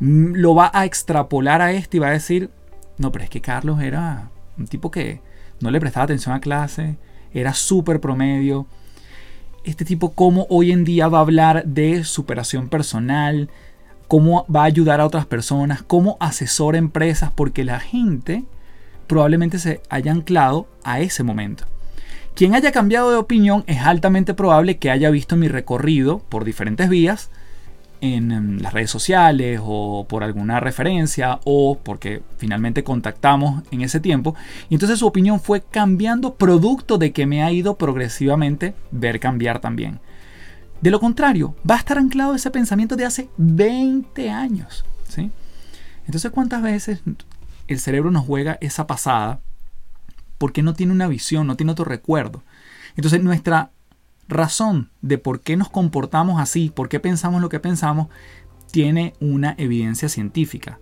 mm, 0.00 0.34
lo 0.34 0.54
va 0.54 0.70
a 0.74 0.84
extrapolar 0.84 1.62
a 1.62 1.72
este 1.72 1.96
y 1.96 2.00
va 2.00 2.08
a 2.08 2.12
decir, 2.12 2.50
no, 2.98 3.12
pero 3.12 3.24
es 3.24 3.30
que 3.30 3.40
Carlos 3.40 3.80
era 3.80 4.30
un 4.58 4.66
tipo 4.66 4.90
que 4.90 5.20
no 5.60 5.70
le 5.70 5.80
prestaba 5.80 6.04
atención 6.04 6.34
a 6.34 6.40
clase, 6.40 6.96
era 7.32 7.54
súper 7.54 8.00
promedio. 8.00 8.66
Este 9.64 9.84
tipo, 9.84 10.12
¿cómo 10.12 10.46
hoy 10.48 10.70
en 10.70 10.84
día 10.84 11.08
va 11.08 11.18
a 11.18 11.22
hablar 11.22 11.64
de 11.66 12.04
superación 12.04 12.68
personal, 12.68 13.50
cómo 14.08 14.46
va 14.54 14.62
a 14.62 14.66
ayudar 14.66 15.00
a 15.00 15.06
otras 15.06 15.26
personas, 15.26 15.82
cómo 15.82 16.16
asesora 16.20 16.78
empresas, 16.78 17.30
porque 17.34 17.64
la 17.64 17.80
gente 17.80 18.44
probablemente 19.06 19.58
se 19.58 19.80
haya 19.88 20.12
anclado 20.12 20.68
a 20.84 21.00
ese 21.00 21.22
momento. 21.22 21.64
Quien 22.34 22.54
haya 22.54 22.70
cambiado 22.70 23.10
de 23.10 23.16
opinión 23.16 23.64
es 23.66 23.80
altamente 23.80 24.34
probable 24.34 24.76
que 24.76 24.90
haya 24.90 25.10
visto 25.10 25.36
mi 25.36 25.48
recorrido 25.48 26.18
por 26.28 26.44
diferentes 26.44 26.88
vías 26.88 27.30
en 28.02 28.62
las 28.62 28.74
redes 28.74 28.90
sociales 28.90 29.60
o 29.62 30.06
por 30.06 30.22
alguna 30.22 30.60
referencia 30.60 31.40
o 31.44 31.78
porque 31.82 32.22
finalmente 32.36 32.84
contactamos 32.84 33.62
en 33.70 33.80
ese 33.80 34.00
tiempo 34.00 34.34
y 34.68 34.74
entonces 34.74 34.98
su 34.98 35.06
opinión 35.06 35.40
fue 35.40 35.62
cambiando 35.62 36.34
producto 36.34 36.98
de 36.98 37.12
que 37.12 37.24
me 37.24 37.42
ha 37.42 37.50
ido 37.50 37.76
progresivamente 37.76 38.74
ver 38.90 39.18
cambiar 39.18 39.60
también. 39.60 40.00
De 40.80 40.90
lo 40.90 41.00
contrario, 41.00 41.56
va 41.68 41.76
a 41.76 41.78
estar 41.78 41.98
anclado 41.98 42.34
ese 42.34 42.50
pensamiento 42.50 42.96
de 42.96 43.04
hace 43.04 43.30
20 43.38 44.30
años. 44.30 44.84
¿sí? 45.08 45.30
Entonces, 46.04 46.30
¿cuántas 46.30 46.62
veces 46.62 47.00
el 47.66 47.80
cerebro 47.80 48.10
nos 48.10 48.26
juega 48.26 48.58
esa 48.60 48.86
pasada 48.86 49.40
porque 50.38 50.62
no 50.62 50.74
tiene 50.74 50.92
una 50.92 51.08
visión, 51.08 51.46
no 51.46 51.56
tiene 51.56 51.72
otro 51.72 51.84
recuerdo? 51.84 52.42
Entonces, 52.94 53.22
nuestra 53.22 53.70
razón 54.28 54.90
de 55.02 55.18
por 55.18 55.40
qué 55.40 55.56
nos 55.56 55.70
comportamos 55.70 56.40
así, 56.40 56.70
por 56.74 56.88
qué 56.88 57.00
pensamos 57.00 57.40
lo 57.40 57.48
que 57.48 57.60
pensamos, 57.60 58.08
tiene 58.70 59.14
una 59.20 59.54
evidencia 59.58 60.08
científica. 60.08 60.78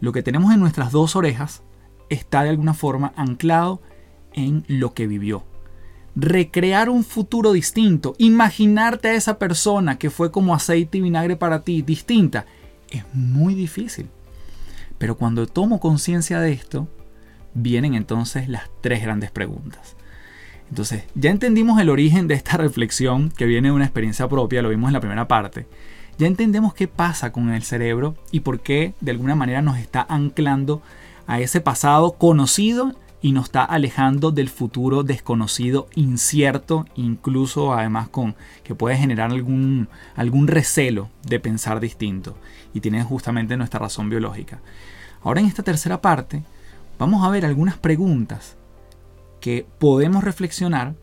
Lo 0.00 0.12
que 0.12 0.22
tenemos 0.22 0.52
en 0.52 0.60
nuestras 0.60 0.92
dos 0.92 1.16
orejas 1.16 1.62
está 2.10 2.42
de 2.42 2.50
alguna 2.50 2.74
forma 2.74 3.12
anclado 3.16 3.80
en 4.34 4.64
lo 4.68 4.94
que 4.94 5.06
vivió 5.06 5.44
recrear 6.14 6.90
un 6.90 7.04
futuro 7.04 7.52
distinto, 7.52 8.14
imaginarte 8.18 9.08
a 9.08 9.14
esa 9.14 9.38
persona 9.38 9.98
que 9.98 10.10
fue 10.10 10.30
como 10.30 10.54
aceite 10.54 10.98
y 10.98 11.00
vinagre 11.00 11.36
para 11.36 11.62
ti, 11.62 11.82
distinta, 11.82 12.46
es 12.90 13.04
muy 13.12 13.54
difícil. 13.54 14.08
Pero 14.98 15.16
cuando 15.16 15.46
tomo 15.46 15.80
conciencia 15.80 16.40
de 16.40 16.52
esto, 16.52 16.88
vienen 17.54 17.94
entonces 17.94 18.48
las 18.48 18.70
tres 18.80 19.02
grandes 19.02 19.30
preguntas. 19.30 19.96
Entonces, 20.68 21.04
ya 21.14 21.30
entendimos 21.30 21.80
el 21.80 21.90
origen 21.90 22.28
de 22.28 22.34
esta 22.34 22.56
reflexión 22.56 23.30
que 23.30 23.46
viene 23.46 23.68
de 23.68 23.74
una 23.74 23.84
experiencia 23.84 24.28
propia, 24.28 24.62
lo 24.62 24.68
vimos 24.68 24.88
en 24.88 24.94
la 24.94 25.00
primera 25.00 25.28
parte. 25.28 25.66
Ya 26.18 26.26
entendemos 26.26 26.74
qué 26.74 26.88
pasa 26.88 27.32
con 27.32 27.50
el 27.50 27.62
cerebro 27.62 28.14
y 28.30 28.40
por 28.40 28.60
qué 28.60 28.94
de 29.00 29.10
alguna 29.10 29.34
manera 29.34 29.62
nos 29.62 29.78
está 29.78 30.06
anclando 30.08 30.82
a 31.26 31.40
ese 31.40 31.60
pasado 31.60 32.12
conocido 32.12 32.94
y 33.22 33.30
nos 33.30 33.44
está 33.44 33.64
alejando 33.64 34.32
del 34.32 34.48
futuro 34.48 35.04
desconocido, 35.04 35.86
incierto, 35.94 36.86
incluso 36.96 37.72
además 37.72 38.08
con 38.08 38.34
que 38.64 38.74
puede 38.74 38.96
generar 38.96 39.30
algún, 39.30 39.88
algún 40.16 40.48
recelo 40.48 41.08
de 41.24 41.38
pensar 41.38 41.78
distinto. 41.78 42.36
Y 42.74 42.80
tiene 42.80 43.02
justamente 43.04 43.56
nuestra 43.56 43.78
razón 43.78 44.10
biológica. 44.10 44.60
Ahora 45.22 45.40
en 45.40 45.46
esta 45.46 45.62
tercera 45.62 46.02
parte 46.02 46.42
vamos 46.98 47.24
a 47.24 47.30
ver 47.30 47.46
algunas 47.46 47.78
preguntas 47.78 48.56
que 49.40 49.66
podemos 49.78 50.24
reflexionar 50.24 50.94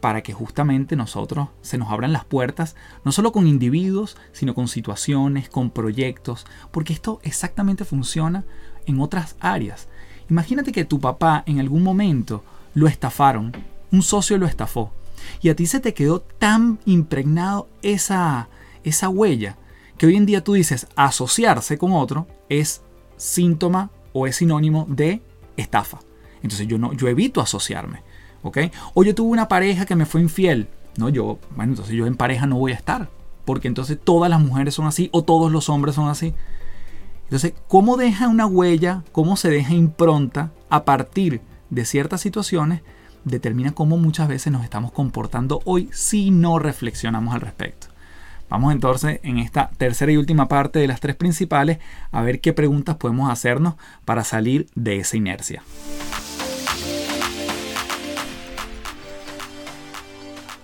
para 0.00 0.22
que 0.22 0.32
justamente 0.32 0.96
nosotros 0.96 1.48
se 1.60 1.78
nos 1.78 1.90
abran 1.90 2.12
las 2.12 2.24
puertas, 2.24 2.76
no 3.04 3.12
solo 3.12 3.32
con 3.32 3.46
individuos, 3.46 4.16
sino 4.32 4.54
con 4.54 4.68
situaciones, 4.68 5.48
con 5.48 5.70
proyectos, 5.70 6.46
porque 6.70 6.92
esto 6.92 7.20
exactamente 7.22 7.84
funciona 7.84 8.44
en 8.86 9.00
otras 9.00 9.36
áreas. 9.40 9.88
Imagínate 10.30 10.72
que 10.72 10.84
tu 10.84 11.00
papá 11.00 11.42
en 11.46 11.60
algún 11.60 11.82
momento 11.82 12.44
lo 12.74 12.86
estafaron, 12.86 13.52
un 13.90 14.02
socio 14.02 14.38
lo 14.38 14.46
estafó, 14.46 14.92
y 15.40 15.48
a 15.48 15.56
ti 15.56 15.66
se 15.66 15.80
te 15.80 15.94
quedó 15.94 16.20
tan 16.20 16.78
impregnado 16.84 17.68
esa, 17.82 18.48
esa 18.84 19.08
huella 19.08 19.56
que 19.96 20.06
hoy 20.06 20.16
en 20.16 20.26
día 20.26 20.44
tú 20.44 20.52
dices 20.52 20.86
asociarse 20.94 21.76
con 21.76 21.92
otro 21.92 22.26
es 22.48 22.82
síntoma 23.16 23.90
o 24.12 24.26
es 24.26 24.36
sinónimo 24.36 24.86
de 24.88 25.22
estafa. 25.56 25.98
Entonces 26.42 26.68
yo 26.68 26.78
no, 26.78 26.92
yo 26.92 27.08
evito 27.08 27.40
asociarme, 27.40 28.02
¿ok? 28.42 28.58
O 28.94 29.02
yo 29.02 29.14
tuve 29.14 29.30
una 29.30 29.48
pareja 29.48 29.86
que 29.86 29.96
me 29.96 30.06
fue 30.06 30.20
infiel, 30.20 30.68
no, 30.96 31.08
yo, 31.08 31.38
bueno, 31.56 31.72
entonces 31.72 31.94
yo 31.94 32.06
en 32.06 32.16
pareja 32.16 32.46
no 32.46 32.58
voy 32.58 32.72
a 32.72 32.76
estar, 32.76 33.08
porque 33.44 33.68
entonces 33.68 33.98
todas 34.02 34.30
las 34.30 34.40
mujeres 34.40 34.74
son 34.74 34.86
así 34.86 35.08
o 35.12 35.22
todos 35.22 35.50
los 35.50 35.68
hombres 35.68 35.94
son 35.94 36.08
así. 36.08 36.34
Entonces, 37.28 37.52
¿cómo 37.68 37.98
deja 37.98 38.26
una 38.26 38.46
huella, 38.46 39.04
cómo 39.12 39.36
se 39.36 39.50
deja 39.50 39.74
impronta 39.74 40.50
a 40.70 40.86
partir 40.86 41.42
de 41.68 41.84
ciertas 41.84 42.22
situaciones? 42.22 42.80
Determina 43.24 43.72
cómo 43.72 43.98
muchas 43.98 44.28
veces 44.28 44.50
nos 44.50 44.64
estamos 44.64 44.92
comportando 44.92 45.60
hoy 45.66 45.90
si 45.92 46.30
no 46.30 46.58
reflexionamos 46.58 47.34
al 47.34 47.42
respecto. 47.42 47.88
Vamos 48.48 48.72
entonces 48.72 49.20
en 49.24 49.38
esta 49.38 49.68
tercera 49.76 50.10
y 50.10 50.16
última 50.16 50.48
parte 50.48 50.78
de 50.78 50.86
las 50.86 51.00
tres 51.00 51.16
principales 51.16 51.80
a 52.12 52.22
ver 52.22 52.40
qué 52.40 52.54
preguntas 52.54 52.96
podemos 52.96 53.30
hacernos 53.30 53.74
para 54.06 54.24
salir 54.24 54.66
de 54.74 54.96
esa 54.96 55.18
inercia. 55.18 55.62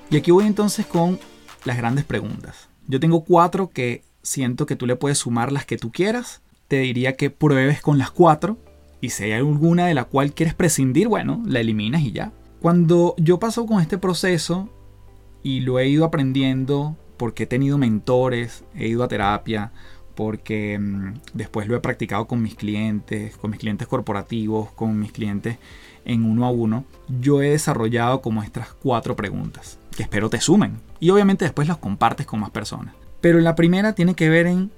Y 0.09 0.16
aquí 0.16 0.30
voy 0.30 0.47
entonces 0.47 0.87
con 0.87 1.21
las 1.66 1.76
grandes 1.76 2.06
preguntas. 2.06 2.71
Yo 2.87 3.00
tengo 3.00 3.23
cuatro 3.23 3.68
que 3.68 4.02
siento 4.23 4.64
que 4.64 4.76
tú 4.76 4.87
le 4.87 4.97
puedes 4.97 5.18
sumar 5.18 5.52
las 5.52 5.66
que 5.66 5.76
tú 5.76 5.92
quieras. 5.92 6.40
Te 6.68 6.78
diría 6.78 7.16
que 7.16 7.30
pruebes 7.30 7.80
con 7.80 7.99
las 7.99 8.11
cuatro 8.11 8.59
y 9.00 9.11
si 9.11 9.25
hay 9.25 9.33
alguna 9.33 9.87
de 9.87 9.94
la 9.94 10.04
cual 10.04 10.33
quieres 10.33 10.54
prescindir, 10.54 11.09
bueno, 11.09 11.42
la 11.47 11.61
eliminas 11.61 12.02
y 12.02 12.12
ya. 12.12 12.33
Cuando 12.61 13.14
yo 13.18 13.38
paso 13.38 13.66
con 13.66 13.83
este 13.83 13.99
proceso 13.99 14.71
y 15.42 15.61
lo 15.61 15.78
he 15.78 15.88
ido 15.88 16.04
aprendiendo 16.04 16.97
porque 17.16 17.42
he 17.42 17.47
tenido 17.47 17.76
mentores, 17.76 18.64
he 18.75 18.88
ido 18.88 19.04
a 19.04 19.09
terapia, 19.09 19.73
porque 20.14 20.78
mm, 20.78 21.14
después 21.35 21.68
lo 21.68 21.76
he 21.76 21.80
practicado 21.80 22.26
con 22.26 22.42
mis 22.42 22.54
clientes, 22.54 23.37
con 23.37 23.50
mis 23.50 23.61
clientes 23.61 23.87
corporativos, 23.87 24.71
con 24.73 24.99
mis 24.99 25.12
clientes 25.12 25.59
en 26.04 26.25
uno 26.25 26.47
a 26.47 26.50
uno, 26.50 26.85
yo 27.21 27.42
he 27.42 27.50
desarrollado 27.50 28.21
como 28.21 28.42
estas 28.42 28.73
cuatro 28.75 29.16
preguntas, 29.16 29.78
que 29.97 30.02
espero 30.02 30.30
te 30.30 30.40
sumen. 30.40 30.78
Y 31.00 31.11
obviamente 31.11 31.44
después 31.44 31.68
las 31.68 31.78
compartes 31.78 32.26
con 32.26 32.40
más 32.40 32.50
personas. 32.50 32.94
Pero 33.21 33.40
la 33.40 33.54
primera 33.54 33.94
tiene 33.94 34.14
que 34.14 34.28
ver 34.28 34.47
en 34.47 34.71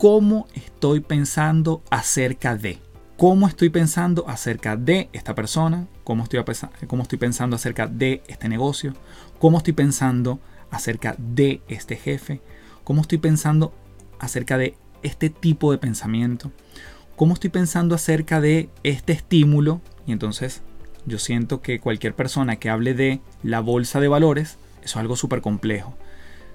cómo 0.00 0.48
estoy 0.54 1.00
pensando 1.00 1.82
acerca 1.90 2.56
de. 2.56 2.78
Cómo 3.18 3.46
estoy 3.46 3.68
pensando 3.68 4.26
acerca 4.26 4.74
de 4.74 5.10
esta 5.12 5.34
persona, 5.34 5.88
cómo 6.04 6.22
estoy, 6.22 6.42
cómo 6.86 7.02
estoy 7.02 7.18
pensando 7.18 7.54
acerca 7.54 7.86
de 7.86 8.22
este 8.26 8.48
negocio, 8.48 8.94
cómo 9.38 9.58
estoy 9.58 9.74
pensando 9.74 10.40
acerca 10.70 11.16
de 11.18 11.60
este 11.68 11.96
jefe, 11.96 12.40
cómo 12.82 13.02
estoy 13.02 13.18
pensando 13.18 13.74
acerca 14.18 14.56
de 14.56 14.74
este 15.02 15.28
tipo 15.28 15.70
de 15.70 15.76
pensamiento, 15.76 16.50
cómo 17.14 17.34
estoy 17.34 17.50
pensando 17.50 17.94
acerca 17.94 18.40
de 18.40 18.70
este 18.82 19.12
estímulo. 19.12 19.82
Y 20.06 20.12
entonces 20.12 20.62
yo 21.04 21.18
siento 21.18 21.60
que 21.60 21.78
cualquier 21.78 22.14
persona 22.14 22.56
que 22.56 22.70
hable 22.70 22.94
de 22.94 23.20
la 23.42 23.60
bolsa 23.60 24.00
de 24.00 24.08
valores, 24.08 24.56
eso 24.76 24.82
es 24.82 24.96
algo 24.96 25.16
súper 25.16 25.42
complejo. 25.42 25.94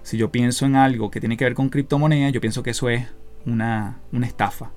Si 0.01 0.17
yo 0.17 0.31
pienso 0.31 0.65
en 0.65 0.75
algo 0.75 1.11
que 1.11 1.19
tiene 1.19 1.37
que 1.37 1.45
ver 1.45 1.53
con 1.53 1.69
criptomonedas, 1.69 2.33
yo 2.33 2.41
pienso 2.41 2.63
que 2.63 2.71
eso 2.71 2.89
es 2.89 3.05
una, 3.45 3.99
una 4.11 4.27
estafa. 4.27 4.71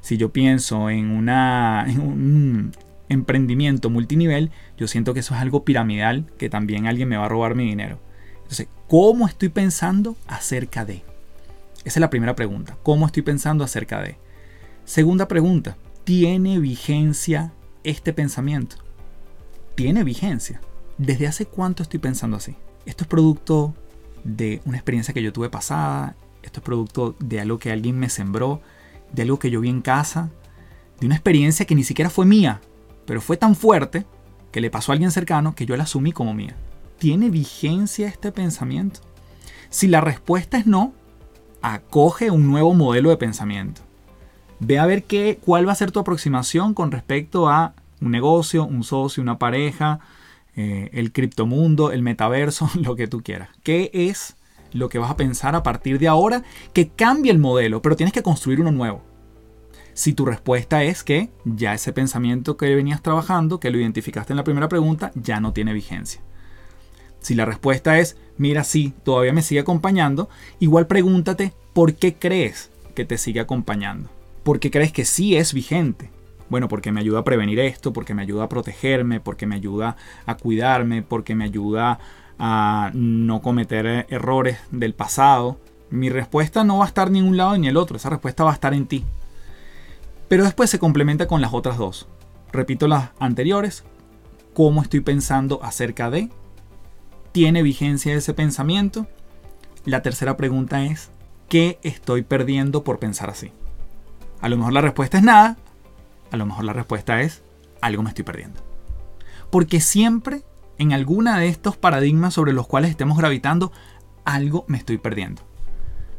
Si 0.00 0.16
yo 0.16 0.32
pienso 0.32 0.90
en, 0.90 1.10
una, 1.10 1.86
en 1.88 2.00
un 2.00 2.72
emprendimiento 3.08 3.90
multinivel, 3.90 4.50
yo 4.76 4.86
siento 4.88 5.14
que 5.14 5.20
eso 5.20 5.34
es 5.34 5.40
algo 5.40 5.64
piramidal, 5.64 6.26
que 6.38 6.50
también 6.50 6.86
alguien 6.86 7.08
me 7.08 7.16
va 7.16 7.26
a 7.26 7.28
robar 7.28 7.54
mi 7.54 7.64
dinero. 7.64 7.98
Entonces, 8.36 8.68
¿cómo 8.88 9.26
estoy 9.26 9.48
pensando 9.48 10.16
acerca 10.26 10.84
de? 10.84 11.02
Esa 11.84 11.98
es 11.98 12.00
la 12.00 12.10
primera 12.10 12.36
pregunta. 12.36 12.76
¿Cómo 12.82 13.06
estoy 13.06 13.22
pensando 13.22 13.64
acerca 13.64 14.00
de? 14.02 14.16
Segunda 14.84 15.28
pregunta, 15.28 15.76
¿tiene 16.04 16.58
vigencia 16.58 17.52
este 17.84 18.12
pensamiento? 18.12 18.76
¿Tiene 19.74 20.04
vigencia? 20.04 20.60
¿Desde 20.98 21.26
hace 21.26 21.46
cuánto 21.46 21.82
estoy 21.82 22.00
pensando 22.00 22.36
así? 22.36 22.54
Esto 22.86 23.04
es 23.04 23.08
producto 23.08 23.74
de 24.22 24.60
una 24.64 24.76
experiencia 24.76 25.14
que 25.14 25.22
yo 25.22 25.32
tuve 25.32 25.50
pasada, 25.50 26.16
esto 26.46 26.60
es 26.60 26.64
producto 26.64 27.14
de 27.18 27.40
algo 27.40 27.58
que 27.58 27.72
alguien 27.72 27.98
me 27.98 28.08
sembró, 28.08 28.60
de 29.12 29.22
algo 29.22 29.38
que 29.38 29.50
yo 29.50 29.60
vi 29.60 29.68
en 29.68 29.82
casa, 29.82 30.30
de 31.00 31.06
una 31.06 31.16
experiencia 31.16 31.66
que 31.66 31.74
ni 31.74 31.84
siquiera 31.84 32.10
fue 32.10 32.26
mía, 32.26 32.60
pero 33.06 33.20
fue 33.20 33.36
tan 33.36 33.54
fuerte 33.54 34.06
que 34.52 34.60
le 34.60 34.70
pasó 34.70 34.92
a 34.92 34.94
alguien 34.94 35.10
cercano 35.10 35.54
que 35.54 35.66
yo 35.66 35.76
la 35.76 35.84
asumí 35.84 36.12
como 36.12 36.34
mía. 36.34 36.56
¿Tiene 36.98 37.30
vigencia 37.30 38.08
este 38.08 38.32
pensamiento? 38.32 39.00
Si 39.68 39.88
la 39.88 40.00
respuesta 40.00 40.58
es 40.58 40.66
no, 40.66 40.92
acoge 41.60 42.30
un 42.30 42.46
nuevo 42.46 42.74
modelo 42.74 43.10
de 43.10 43.16
pensamiento. 43.16 43.80
Ve 44.60 44.78
a 44.78 44.86
ver 44.86 45.04
qué, 45.04 45.38
cuál 45.44 45.66
va 45.66 45.72
a 45.72 45.76
ser 45.76 45.90
tu 45.90 45.98
aproximación 45.98 46.74
con 46.74 46.92
respecto 46.92 47.48
a 47.48 47.74
un 48.00 48.10
negocio, 48.10 48.64
un 48.64 48.84
socio, 48.84 49.22
una 49.22 49.38
pareja, 49.38 50.00
eh, 50.56 50.90
el 50.92 51.10
criptomundo, 51.10 51.90
el 51.90 52.02
metaverso, 52.02 52.70
lo 52.80 52.96
que 52.96 53.08
tú 53.08 53.22
quieras. 53.22 53.48
¿Qué 53.62 53.90
es 53.92 54.36
lo 54.74 54.90
que 54.90 54.98
vas 54.98 55.10
a 55.10 55.16
pensar 55.16 55.54
a 55.54 55.62
partir 55.62 55.98
de 55.98 56.08
ahora 56.08 56.42
que 56.74 56.88
cambie 56.88 57.32
el 57.32 57.38
modelo, 57.38 57.80
pero 57.80 57.96
tienes 57.96 58.12
que 58.12 58.22
construir 58.22 58.60
uno 58.60 58.72
nuevo? 58.72 59.02
Si 59.94 60.12
tu 60.12 60.26
respuesta 60.26 60.82
es 60.82 61.04
que 61.04 61.30
ya 61.44 61.72
ese 61.72 61.92
pensamiento 61.92 62.56
que 62.56 62.74
venías 62.74 63.00
trabajando, 63.00 63.60
que 63.60 63.70
lo 63.70 63.78
identificaste 63.78 64.32
en 64.32 64.36
la 64.36 64.44
primera 64.44 64.68
pregunta, 64.68 65.12
ya 65.14 65.40
no 65.40 65.52
tiene 65.52 65.72
vigencia. 65.72 66.20
Si 67.20 67.34
la 67.34 67.44
respuesta 67.44 67.98
es, 67.98 68.16
mira, 68.36 68.64
sí, 68.64 68.92
todavía 69.04 69.32
me 69.32 69.42
sigue 69.42 69.60
acompañando, 69.60 70.28
igual 70.58 70.88
pregúntate 70.88 71.54
por 71.72 71.94
qué 71.94 72.14
crees 72.14 72.70
que 72.94 73.04
te 73.04 73.16
sigue 73.16 73.40
acompañando. 73.40 74.10
¿Por 74.42 74.58
qué 74.60 74.70
crees 74.70 74.92
que 74.92 75.04
sí 75.04 75.36
es 75.36 75.54
vigente? 75.54 76.10
Bueno, 76.50 76.68
porque 76.68 76.92
me 76.92 77.00
ayuda 77.00 77.20
a 77.20 77.24
prevenir 77.24 77.60
esto, 77.60 77.92
porque 77.92 78.14
me 78.14 78.22
ayuda 78.22 78.44
a 78.44 78.48
protegerme, 78.48 79.20
porque 79.20 79.46
me 79.46 79.54
ayuda 79.54 79.96
a 80.26 80.36
cuidarme, 80.36 81.02
porque 81.02 81.34
me 81.34 81.44
ayuda 81.44 81.98
a 82.38 82.90
no 82.94 83.42
cometer 83.42 84.06
errores 84.08 84.58
del 84.70 84.94
pasado. 84.94 85.58
Mi 85.90 86.08
respuesta 86.10 86.64
no 86.64 86.78
va 86.78 86.84
a 86.84 86.88
estar 86.88 87.10
ni 87.10 87.18
en 87.20 87.26
un 87.28 87.36
lado 87.36 87.52
ni 87.52 87.66
en 87.66 87.70
el 87.70 87.76
otro, 87.76 87.96
esa 87.96 88.10
respuesta 88.10 88.44
va 88.44 88.50
a 88.50 88.54
estar 88.54 88.74
en 88.74 88.86
ti. 88.86 89.04
Pero 90.28 90.44
después 90.44 90.70
se 90.70 90.78
complementa 90.78 91.26
con 91.26 91.40
las 91.40 91.52
otras 91.52 91.78
dos. 91.78 92.08
Repito 92.52 92.88
las 92.88 93.10
anteriores. 93.18 93.84
¿Cómo 94.54 94.82
estoy 94.82 95.00
pensando 95.00 95.62
acerca 95.62 96.10
de? 96.10 96.30
¿Tiene 97.32 97.62
vigencia 97.62 98.14
ese 98.14 98.34
pensamiento? 98.34 99.06
La 99.84 100.02
tercera 100.02 100.36
pregunta 100.36 100.84
es, 100.84 101.10
¿qué 101.48 101.78
estoy 101.82 102.22
perdiendo 102.22 102.84
por 102.84 102.98
pensar 102.98 103.28
así? 103.30 103.52
A 104.40 104.48
lo 104.48 104.56
mejor 104.56 104.72
la 104.72 104.80
respuesta 104.80 105.18
es 105.18 105.24
nada, 105.24 105.56
a 106.30 106.36
lo 106.36 106.46
mejor 106.46 106.64
la 106.64 106.72
respuesta 106.72 107.20
es 107.20 107.42
algo 107.80 108.02
me 108.02 108.08
estoy 108.10 108.24
perdiendo. 108.24 108.60
Porque 109.50 109.80
siempre 109.80 110.42
en 110.78 110.92
alguna 110.92 111.38
de 111.38 111.48
estos 111.48 111.76
paradigmas 111.76 112.34
sobre 112.34 112.52
los 112.52 112.66
cuales 112.66 112.90
estemos 112.90 113.18
gravitando, 113.18 113.72
algo 114.24 114.64
me 114.68 114.78
estoy 114.78 114.98
perdiendo. 114.98 115.42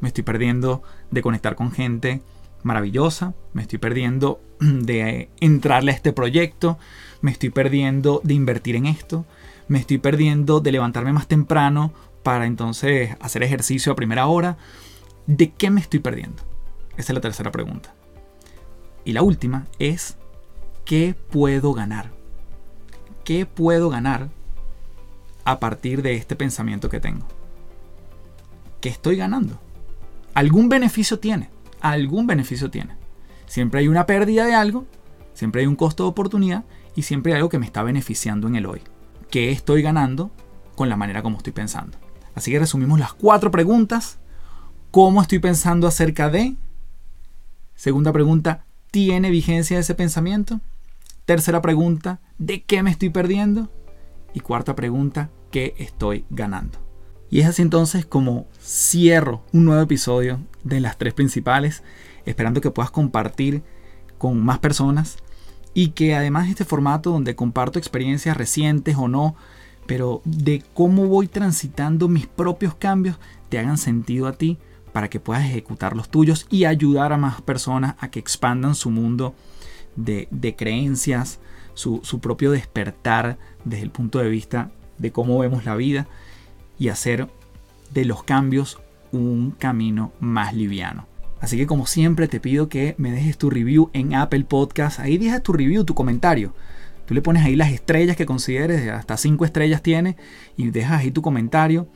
Me 0.02 0.10
estoy 0.10 0.24
perdiendo 0.24 0.84
de 1.12 1.22
conectar 1.22 1.56
con 1.56 1.72
gente 1.72 2.22
maravillosa, 2.64 3.34
me 3.54 3.62
estoy 3.62 3.80
perdiendo 3.80 4.42
de 4.60 5.30
entrarle 5.40 5.92
a 5.92 5.96
este 5.96 6.14
proyecto, 6.14 6.78
me 7.22 7.32
estoy 7.32 7.50
perdiendo 7.50 8.22
de 8.24 8.34
invertir 8.34 8.76
en 8.76 8.86
esto, 8.86 9.26
me 9.68 9.80
estoy 9.80 9.98
perdiendo 9.98 10.60
de 10.60 10.72
levantarme 10.72 11.14
más 11.14 11.28
temprano 11.28 11.94
para 12.24 12.46
entonces 12.46 13.16
hacer 13.20 13.44
ejercicio 13.44 13.92
a 13.92 13.96
primera 13.96 14.28
hora. 14.28 14.58
¿De 15.28 15.52
qué 15.52 15.70
me 15.70 15.82
estoy 15.82 16.00
perdiendo? 16.00 16.44
Esa 16.98 17.12
es 17.12 17.16
la 17.16 17.22
tercera 17.22 17.52
pregunta. 17.52 17.94
Y 19.06 19.14
la 19.14 19.22
última 19.22 19.68
es, 19.80 20.18
¿qué 20.86 21.16
puedo 21.30 21.74
ganar? 21.74 22.12
¿Qué 23.24 23.46
puedo 23.46 23.90
ganar 23.90 24.30
a 25.46 25.60
partir 25.60 26.02
de 26.02 26.16
este 26.16 26.36
pensamiento 26.36 26.90
que 26.90 27.00
tengo? 27.00 27.26
¿Qué 28.82 28.90
estoy 28.90 29.16
ganando? 29.16 29.60
¿Algún 30.34 30.68
beneficio 30.68 31.20
tiene? 31.20 31.50
¿Algún 31.80 32.28
beneficio 32.28 32.70
tiene? 32.70 32.96
Siempre 33.46 33.80
hay 33.80 33.88
una 33.88 34.06
pérdida 34.06 34.46
de 34.46 34.56
algo, 34.56 34.86
siempre 35.34 35.62
hay 35.62 35.68
un 35.68 35.76
costo 35.76 36.04
de 36.04 36.10
oportunidad 36.10 36.66
y 36.96 37.04
siempre 37.04 37.32
hay 37.32 37.38
algo 37.38 37.50
que 37.50 37.60
me 37.60 37.66
está 37.66 37.84
beneficiando 37.84 38.48
en 38.48 38.56
el 38.56 38.66
hoy. 38.66 38.82
¿Qué 39.32 39.52
estoy 39.52 39.82
ganando 39.82 40.32
con 40.76 40.90
la 40.90 40.98
manera 40.98 41.22
como 41.22 41.38
estoy 41.38 41.54
pensando? 41.54 41.98
Así 42.34 42.52
que 42.52 42.60
resumimos 42.60 43.00
las 43.00 43.14
cuatro 43.14 43.52
preguntas. 43.52 44.18
¿Cómo 44.92 45.22
estoy 45.22 45.40
pensando 45.40 45.88
acerca 45.88 46.30
de? 46.30 46.56
Segunda 47.76 48.12
pregunta, 48.12 48.66
¿Tiene 48.96 49.30
vigencia 49.30 49.78
ese 49.78 49.94
pensamiento? 49.94 50.62
Tercera 51.26 51.62
pregunta, 51.62 52.22
¿de 52.38 52.64
qué 52.64 52.82
me 52.82 52.92
estoy 52.92 53.10
perdiendo? 53.10 53.70
Y 54.36 54.42
cuarta 54.42 54.76
pregunta, 54.76 55.30
¿qué 55.50 55.74
estoy 55.78 56.26
ganando? 56.30 56.78
Y 57.30 57.40
es 57.40 57.48
así 57.48 57.62
entonces 57.62 58.06
como 58.06 58.48
cierro 58.62 59.42
un 59.54 59.64
nuevo 59.64 59.82
episodio 59.82 60.42
de 60.66 60.82
las 60.82 60.98
tres 60.98 61.14
principales, 61.14 61.84
esperando 62.26 62.60
que 62.60 62.70
puedas 62.70 62.92
compartir 62.92 63.64
con 64.18 64.44
más 64.44 64.60
personas 64.60 65.18
y 65.74 65.90
que 65.92 66.16
además 66.16 66.50
este 66.50 66.66
formato 66.66 67.12
donde 67.12 67.34
comparto 67.34 67.80
experiencias 67.80 68.36
recientes 68.36 68.98
o 68.98 69.08
no, 69.08 69.38
pero 69.88 70.22
de 70.26 70.62
cómo 70.74 71.08
voy 71.08 71.30
transitando 71.30 72.10
mis 72.10 72.28
propios 72.28 72.76
cambios, 72.76 73.18
te 73.48 73.58
hagan 73.58 73.78
sentido 73.78 74.28
a 74.28 74.34
ti 74.34 74.58
para 74.92 75.10
que 75.10 75.22
puedas 75.22 75.46
ejecutar 75.46 75.96
los 75.96 76.10
tuyos 76.10 76.46
y 76.50 76.66
ayudar 76.66 77.14
a 77.14 77.18
más 77.18 77.42
personas 77.42 77.96
a 78.00 78.10
que 78.10 78.20
expandan 78.20 78.76
su 78.76 78.90
mundo 78.90 79.34
de, 79.96 80.28
creencias, 80.58 81.40
su, 81.74 82.02
su 82.04 82.20
propio 82.20 82.52
despertar 82.52 83.38
desde 83.66 83.84
el 83.84 83.92
punto 83.92 84.20
de 84.20 84.30
vista 84.30 84.72
de 84.98 85.12
cómo 85.12 85.38
vemos 85.40 85.66
la 85.66 85.76
vida 85.76 86.08
y 86.80 86.88
hacer 86.90 87.28
de 87.94 88.06
los 88.06 88.24
cambios 88.24 88.80
un 89.12 89.52
camino 89.52 90.12
más 90.20 90.54
liviano. 90.54 91.08
Así 91.42 91.58
que 91.58 91.68
como 91.68 91.86
siempre 91.86 92.28
te 92.28 92.40
pido 92.40 92.70
que 92.70 92.96
me 92.98 93.12
dejes 93.12 93.38
tu 93.38 93.50
review 93.50 93.90
en 93.94 94.16
Apple 94.16 94.46
Podcast. 94.46 95.00
Ahí 95.00 95.18
dejas 95.18 95.44
tu 95.44 95.54
review, 95.54 95.84
tu 95.84 95.94
comentario. 95.94 96.54
Tú 97.06 97.14
le 97.14 97.22
pones 97.22 97.44
ahí 97.44 97.56
las 97.56 97.72
estrellas 97.72 98.16
que 98.16 98.26
consideres, 98.26 98.90
hasta 98.90 99.16
5 99.16 99.46
estrellas 99.46 99.84
tiene, 99.84 100.18
y 100.58 100.72
dejas 100.72 101.02
ahí 101.02 101.12
tu 101.12 101.22
comentario 101.22 101.88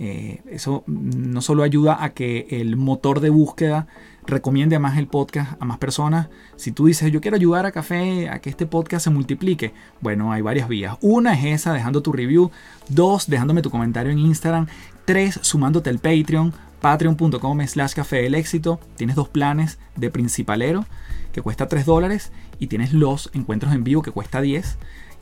Eh, 0.00 0.42
eso 0.48 0.84
no 0.86 1.40
solo 1.40 1.64
ayuda 1.64 2.04
a 2.04 2.10
que 2.10 2.46
el 2.50 2.76
motor 2.76 3.18
de 3.18 3.30
búsqueda 3.30 3.88
recomiende 4.28 4.78
más 4.78 4.98
el 4.98 5.08
podcast 5.08 5.60
a 5.60 5.64
más 5.64 5.78
personas. 5.78 6.28
Si 6.56 6.70
tú 6.70 6.86
dices, 6.86 7.10
yo 7.10 7.20
quiero 7.20 7.36
ayudar 7.36 7.66
a 7.66 7.72
Café 7.72 8.28
a 8.28 8.38
que 8.40 8.50
este 8.50 8.66
podcast 8.66 9.04
se 9.04 9.10
multiplique, 9.10 9.72
bueno, 10.00 10.32
hay 10.32 10.42
varias 10.42 10.68
vías. 10.68 10.96
Una 11.00 11.34
es 11.34 11.44
esa, 11.44 11.72
dejando 11.72 12.02
tu 12.02 12.12
review. 12.12 12.50
Dos, 12.88 13.28
dejándome 13.28 13.62
tu 13.62 13.70
comentario 13.70 14.12
en 14.12 14.18
Instagram. 14.18 14.66
Tres, 15.04 15.40
sumándote 15.42 15.90
al 15.90 15.98
Patreon, 15.98 16.52
patreon.com 16.80 17.66
slash 17.66 17.94
café 17.94 18.22
del 18.22 18.34
éxito. 18.34 18.78
Tienes 18.96 19.16
dos 19.16 19.28
planes 19.28 19.78
de 19.96 20.10
principalero 20.10 20.84
que 21.32 21.42
cuesta 21.42 21.68
3 21.68 21.84
dólares 21.84 22.32
y 22.58 22.66
tienes 22.66 22.92
los 22.92 23.30
encuentros 23.32 23.72
en 23.72 23.84
vivo 23.84 24.02
que 24.02 24.10
cuesta 24.10 24.40
10 24.40 24.78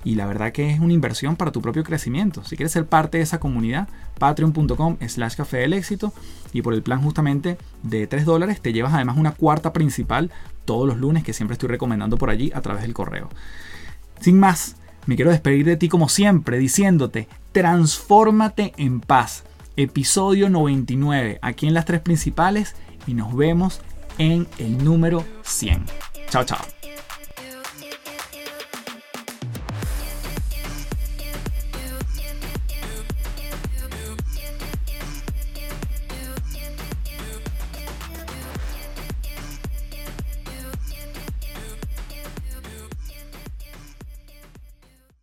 y 0.06 0.14
la 0.14 0.24
verdad 0.24 0.52
que 0.52 0.70
es 0.70 0.78
una 0.78 0.92
inversión 0.92 1.34
para 1.34 1.50
tu 1.50 1.60
propio 1.60 1.82
crecimiento. 1.82 2.44
Si 2.44 2.56
quieres 2.56 2.70
ser 2.70 2.86
parte 2.86 3.18
de 3.18 3.24
esa 3.24 3.40
comunidad, 3.40 3.88
patreon.com 4.20 4.98
slash 5.04 5.34
café 5.34 5.56
del 5.56 5.72
éxito 5.72 6.12
y 6.52 6.62
por 6.62 6.74
el 6.74 6.82
plan 6.84 7.02
justamente 7.02 7.58
de 7.82 8.06
3 8.06 8.24
dólares 8.24 8.60
te 8.60 8.72
llevas 8.72 8.94
además 8.94 9.16
una 9.16 9.32
cuarta 9.32 9.72
principal 9.72 10.30
todos 10.64 10.86
los 10.86 10.98
lunes 10.98 11.24
que 11.24 11.32
siempre 11.32 11.54
estoy 11.54 11.70
recomendando 11.70 12.18
por 12.18 12.30
allí 12.30 12.52
a 12.54 12.60
través 12.60 12.82
del 12.82 12.94
correo. 12.94 13.30
Sin 14.20 14.38
más, 14.38 14.76
me 15.06 15.16
quiero 15.16 15.32
despedir 15.32 15.66
de 15.66 15.76
ti 15.76 15.88
como 15.88 16.08
siempre 16.08 16.58
diciéndote, 16.58 17.26
transfórmate 17.50 18.74
en 18.76 19.00
paz. 19.00 19.42
Episodio 19.76 20.48
99, 20.50 21.40
aquí 21.42 21.66
en 21.66 21.74
las 21.74 21.84
tres 21.84 22.00
principales 22.00 22.76
y 23.08 23.14
nos 23.14 23.34
vemos 23.34 23.80
en 24.18 24.46
el 24.58 24.84
número 24.84 25.24
100. 25.42 25.84
Chao, 26.30 26.44
chao. 26.44 26.75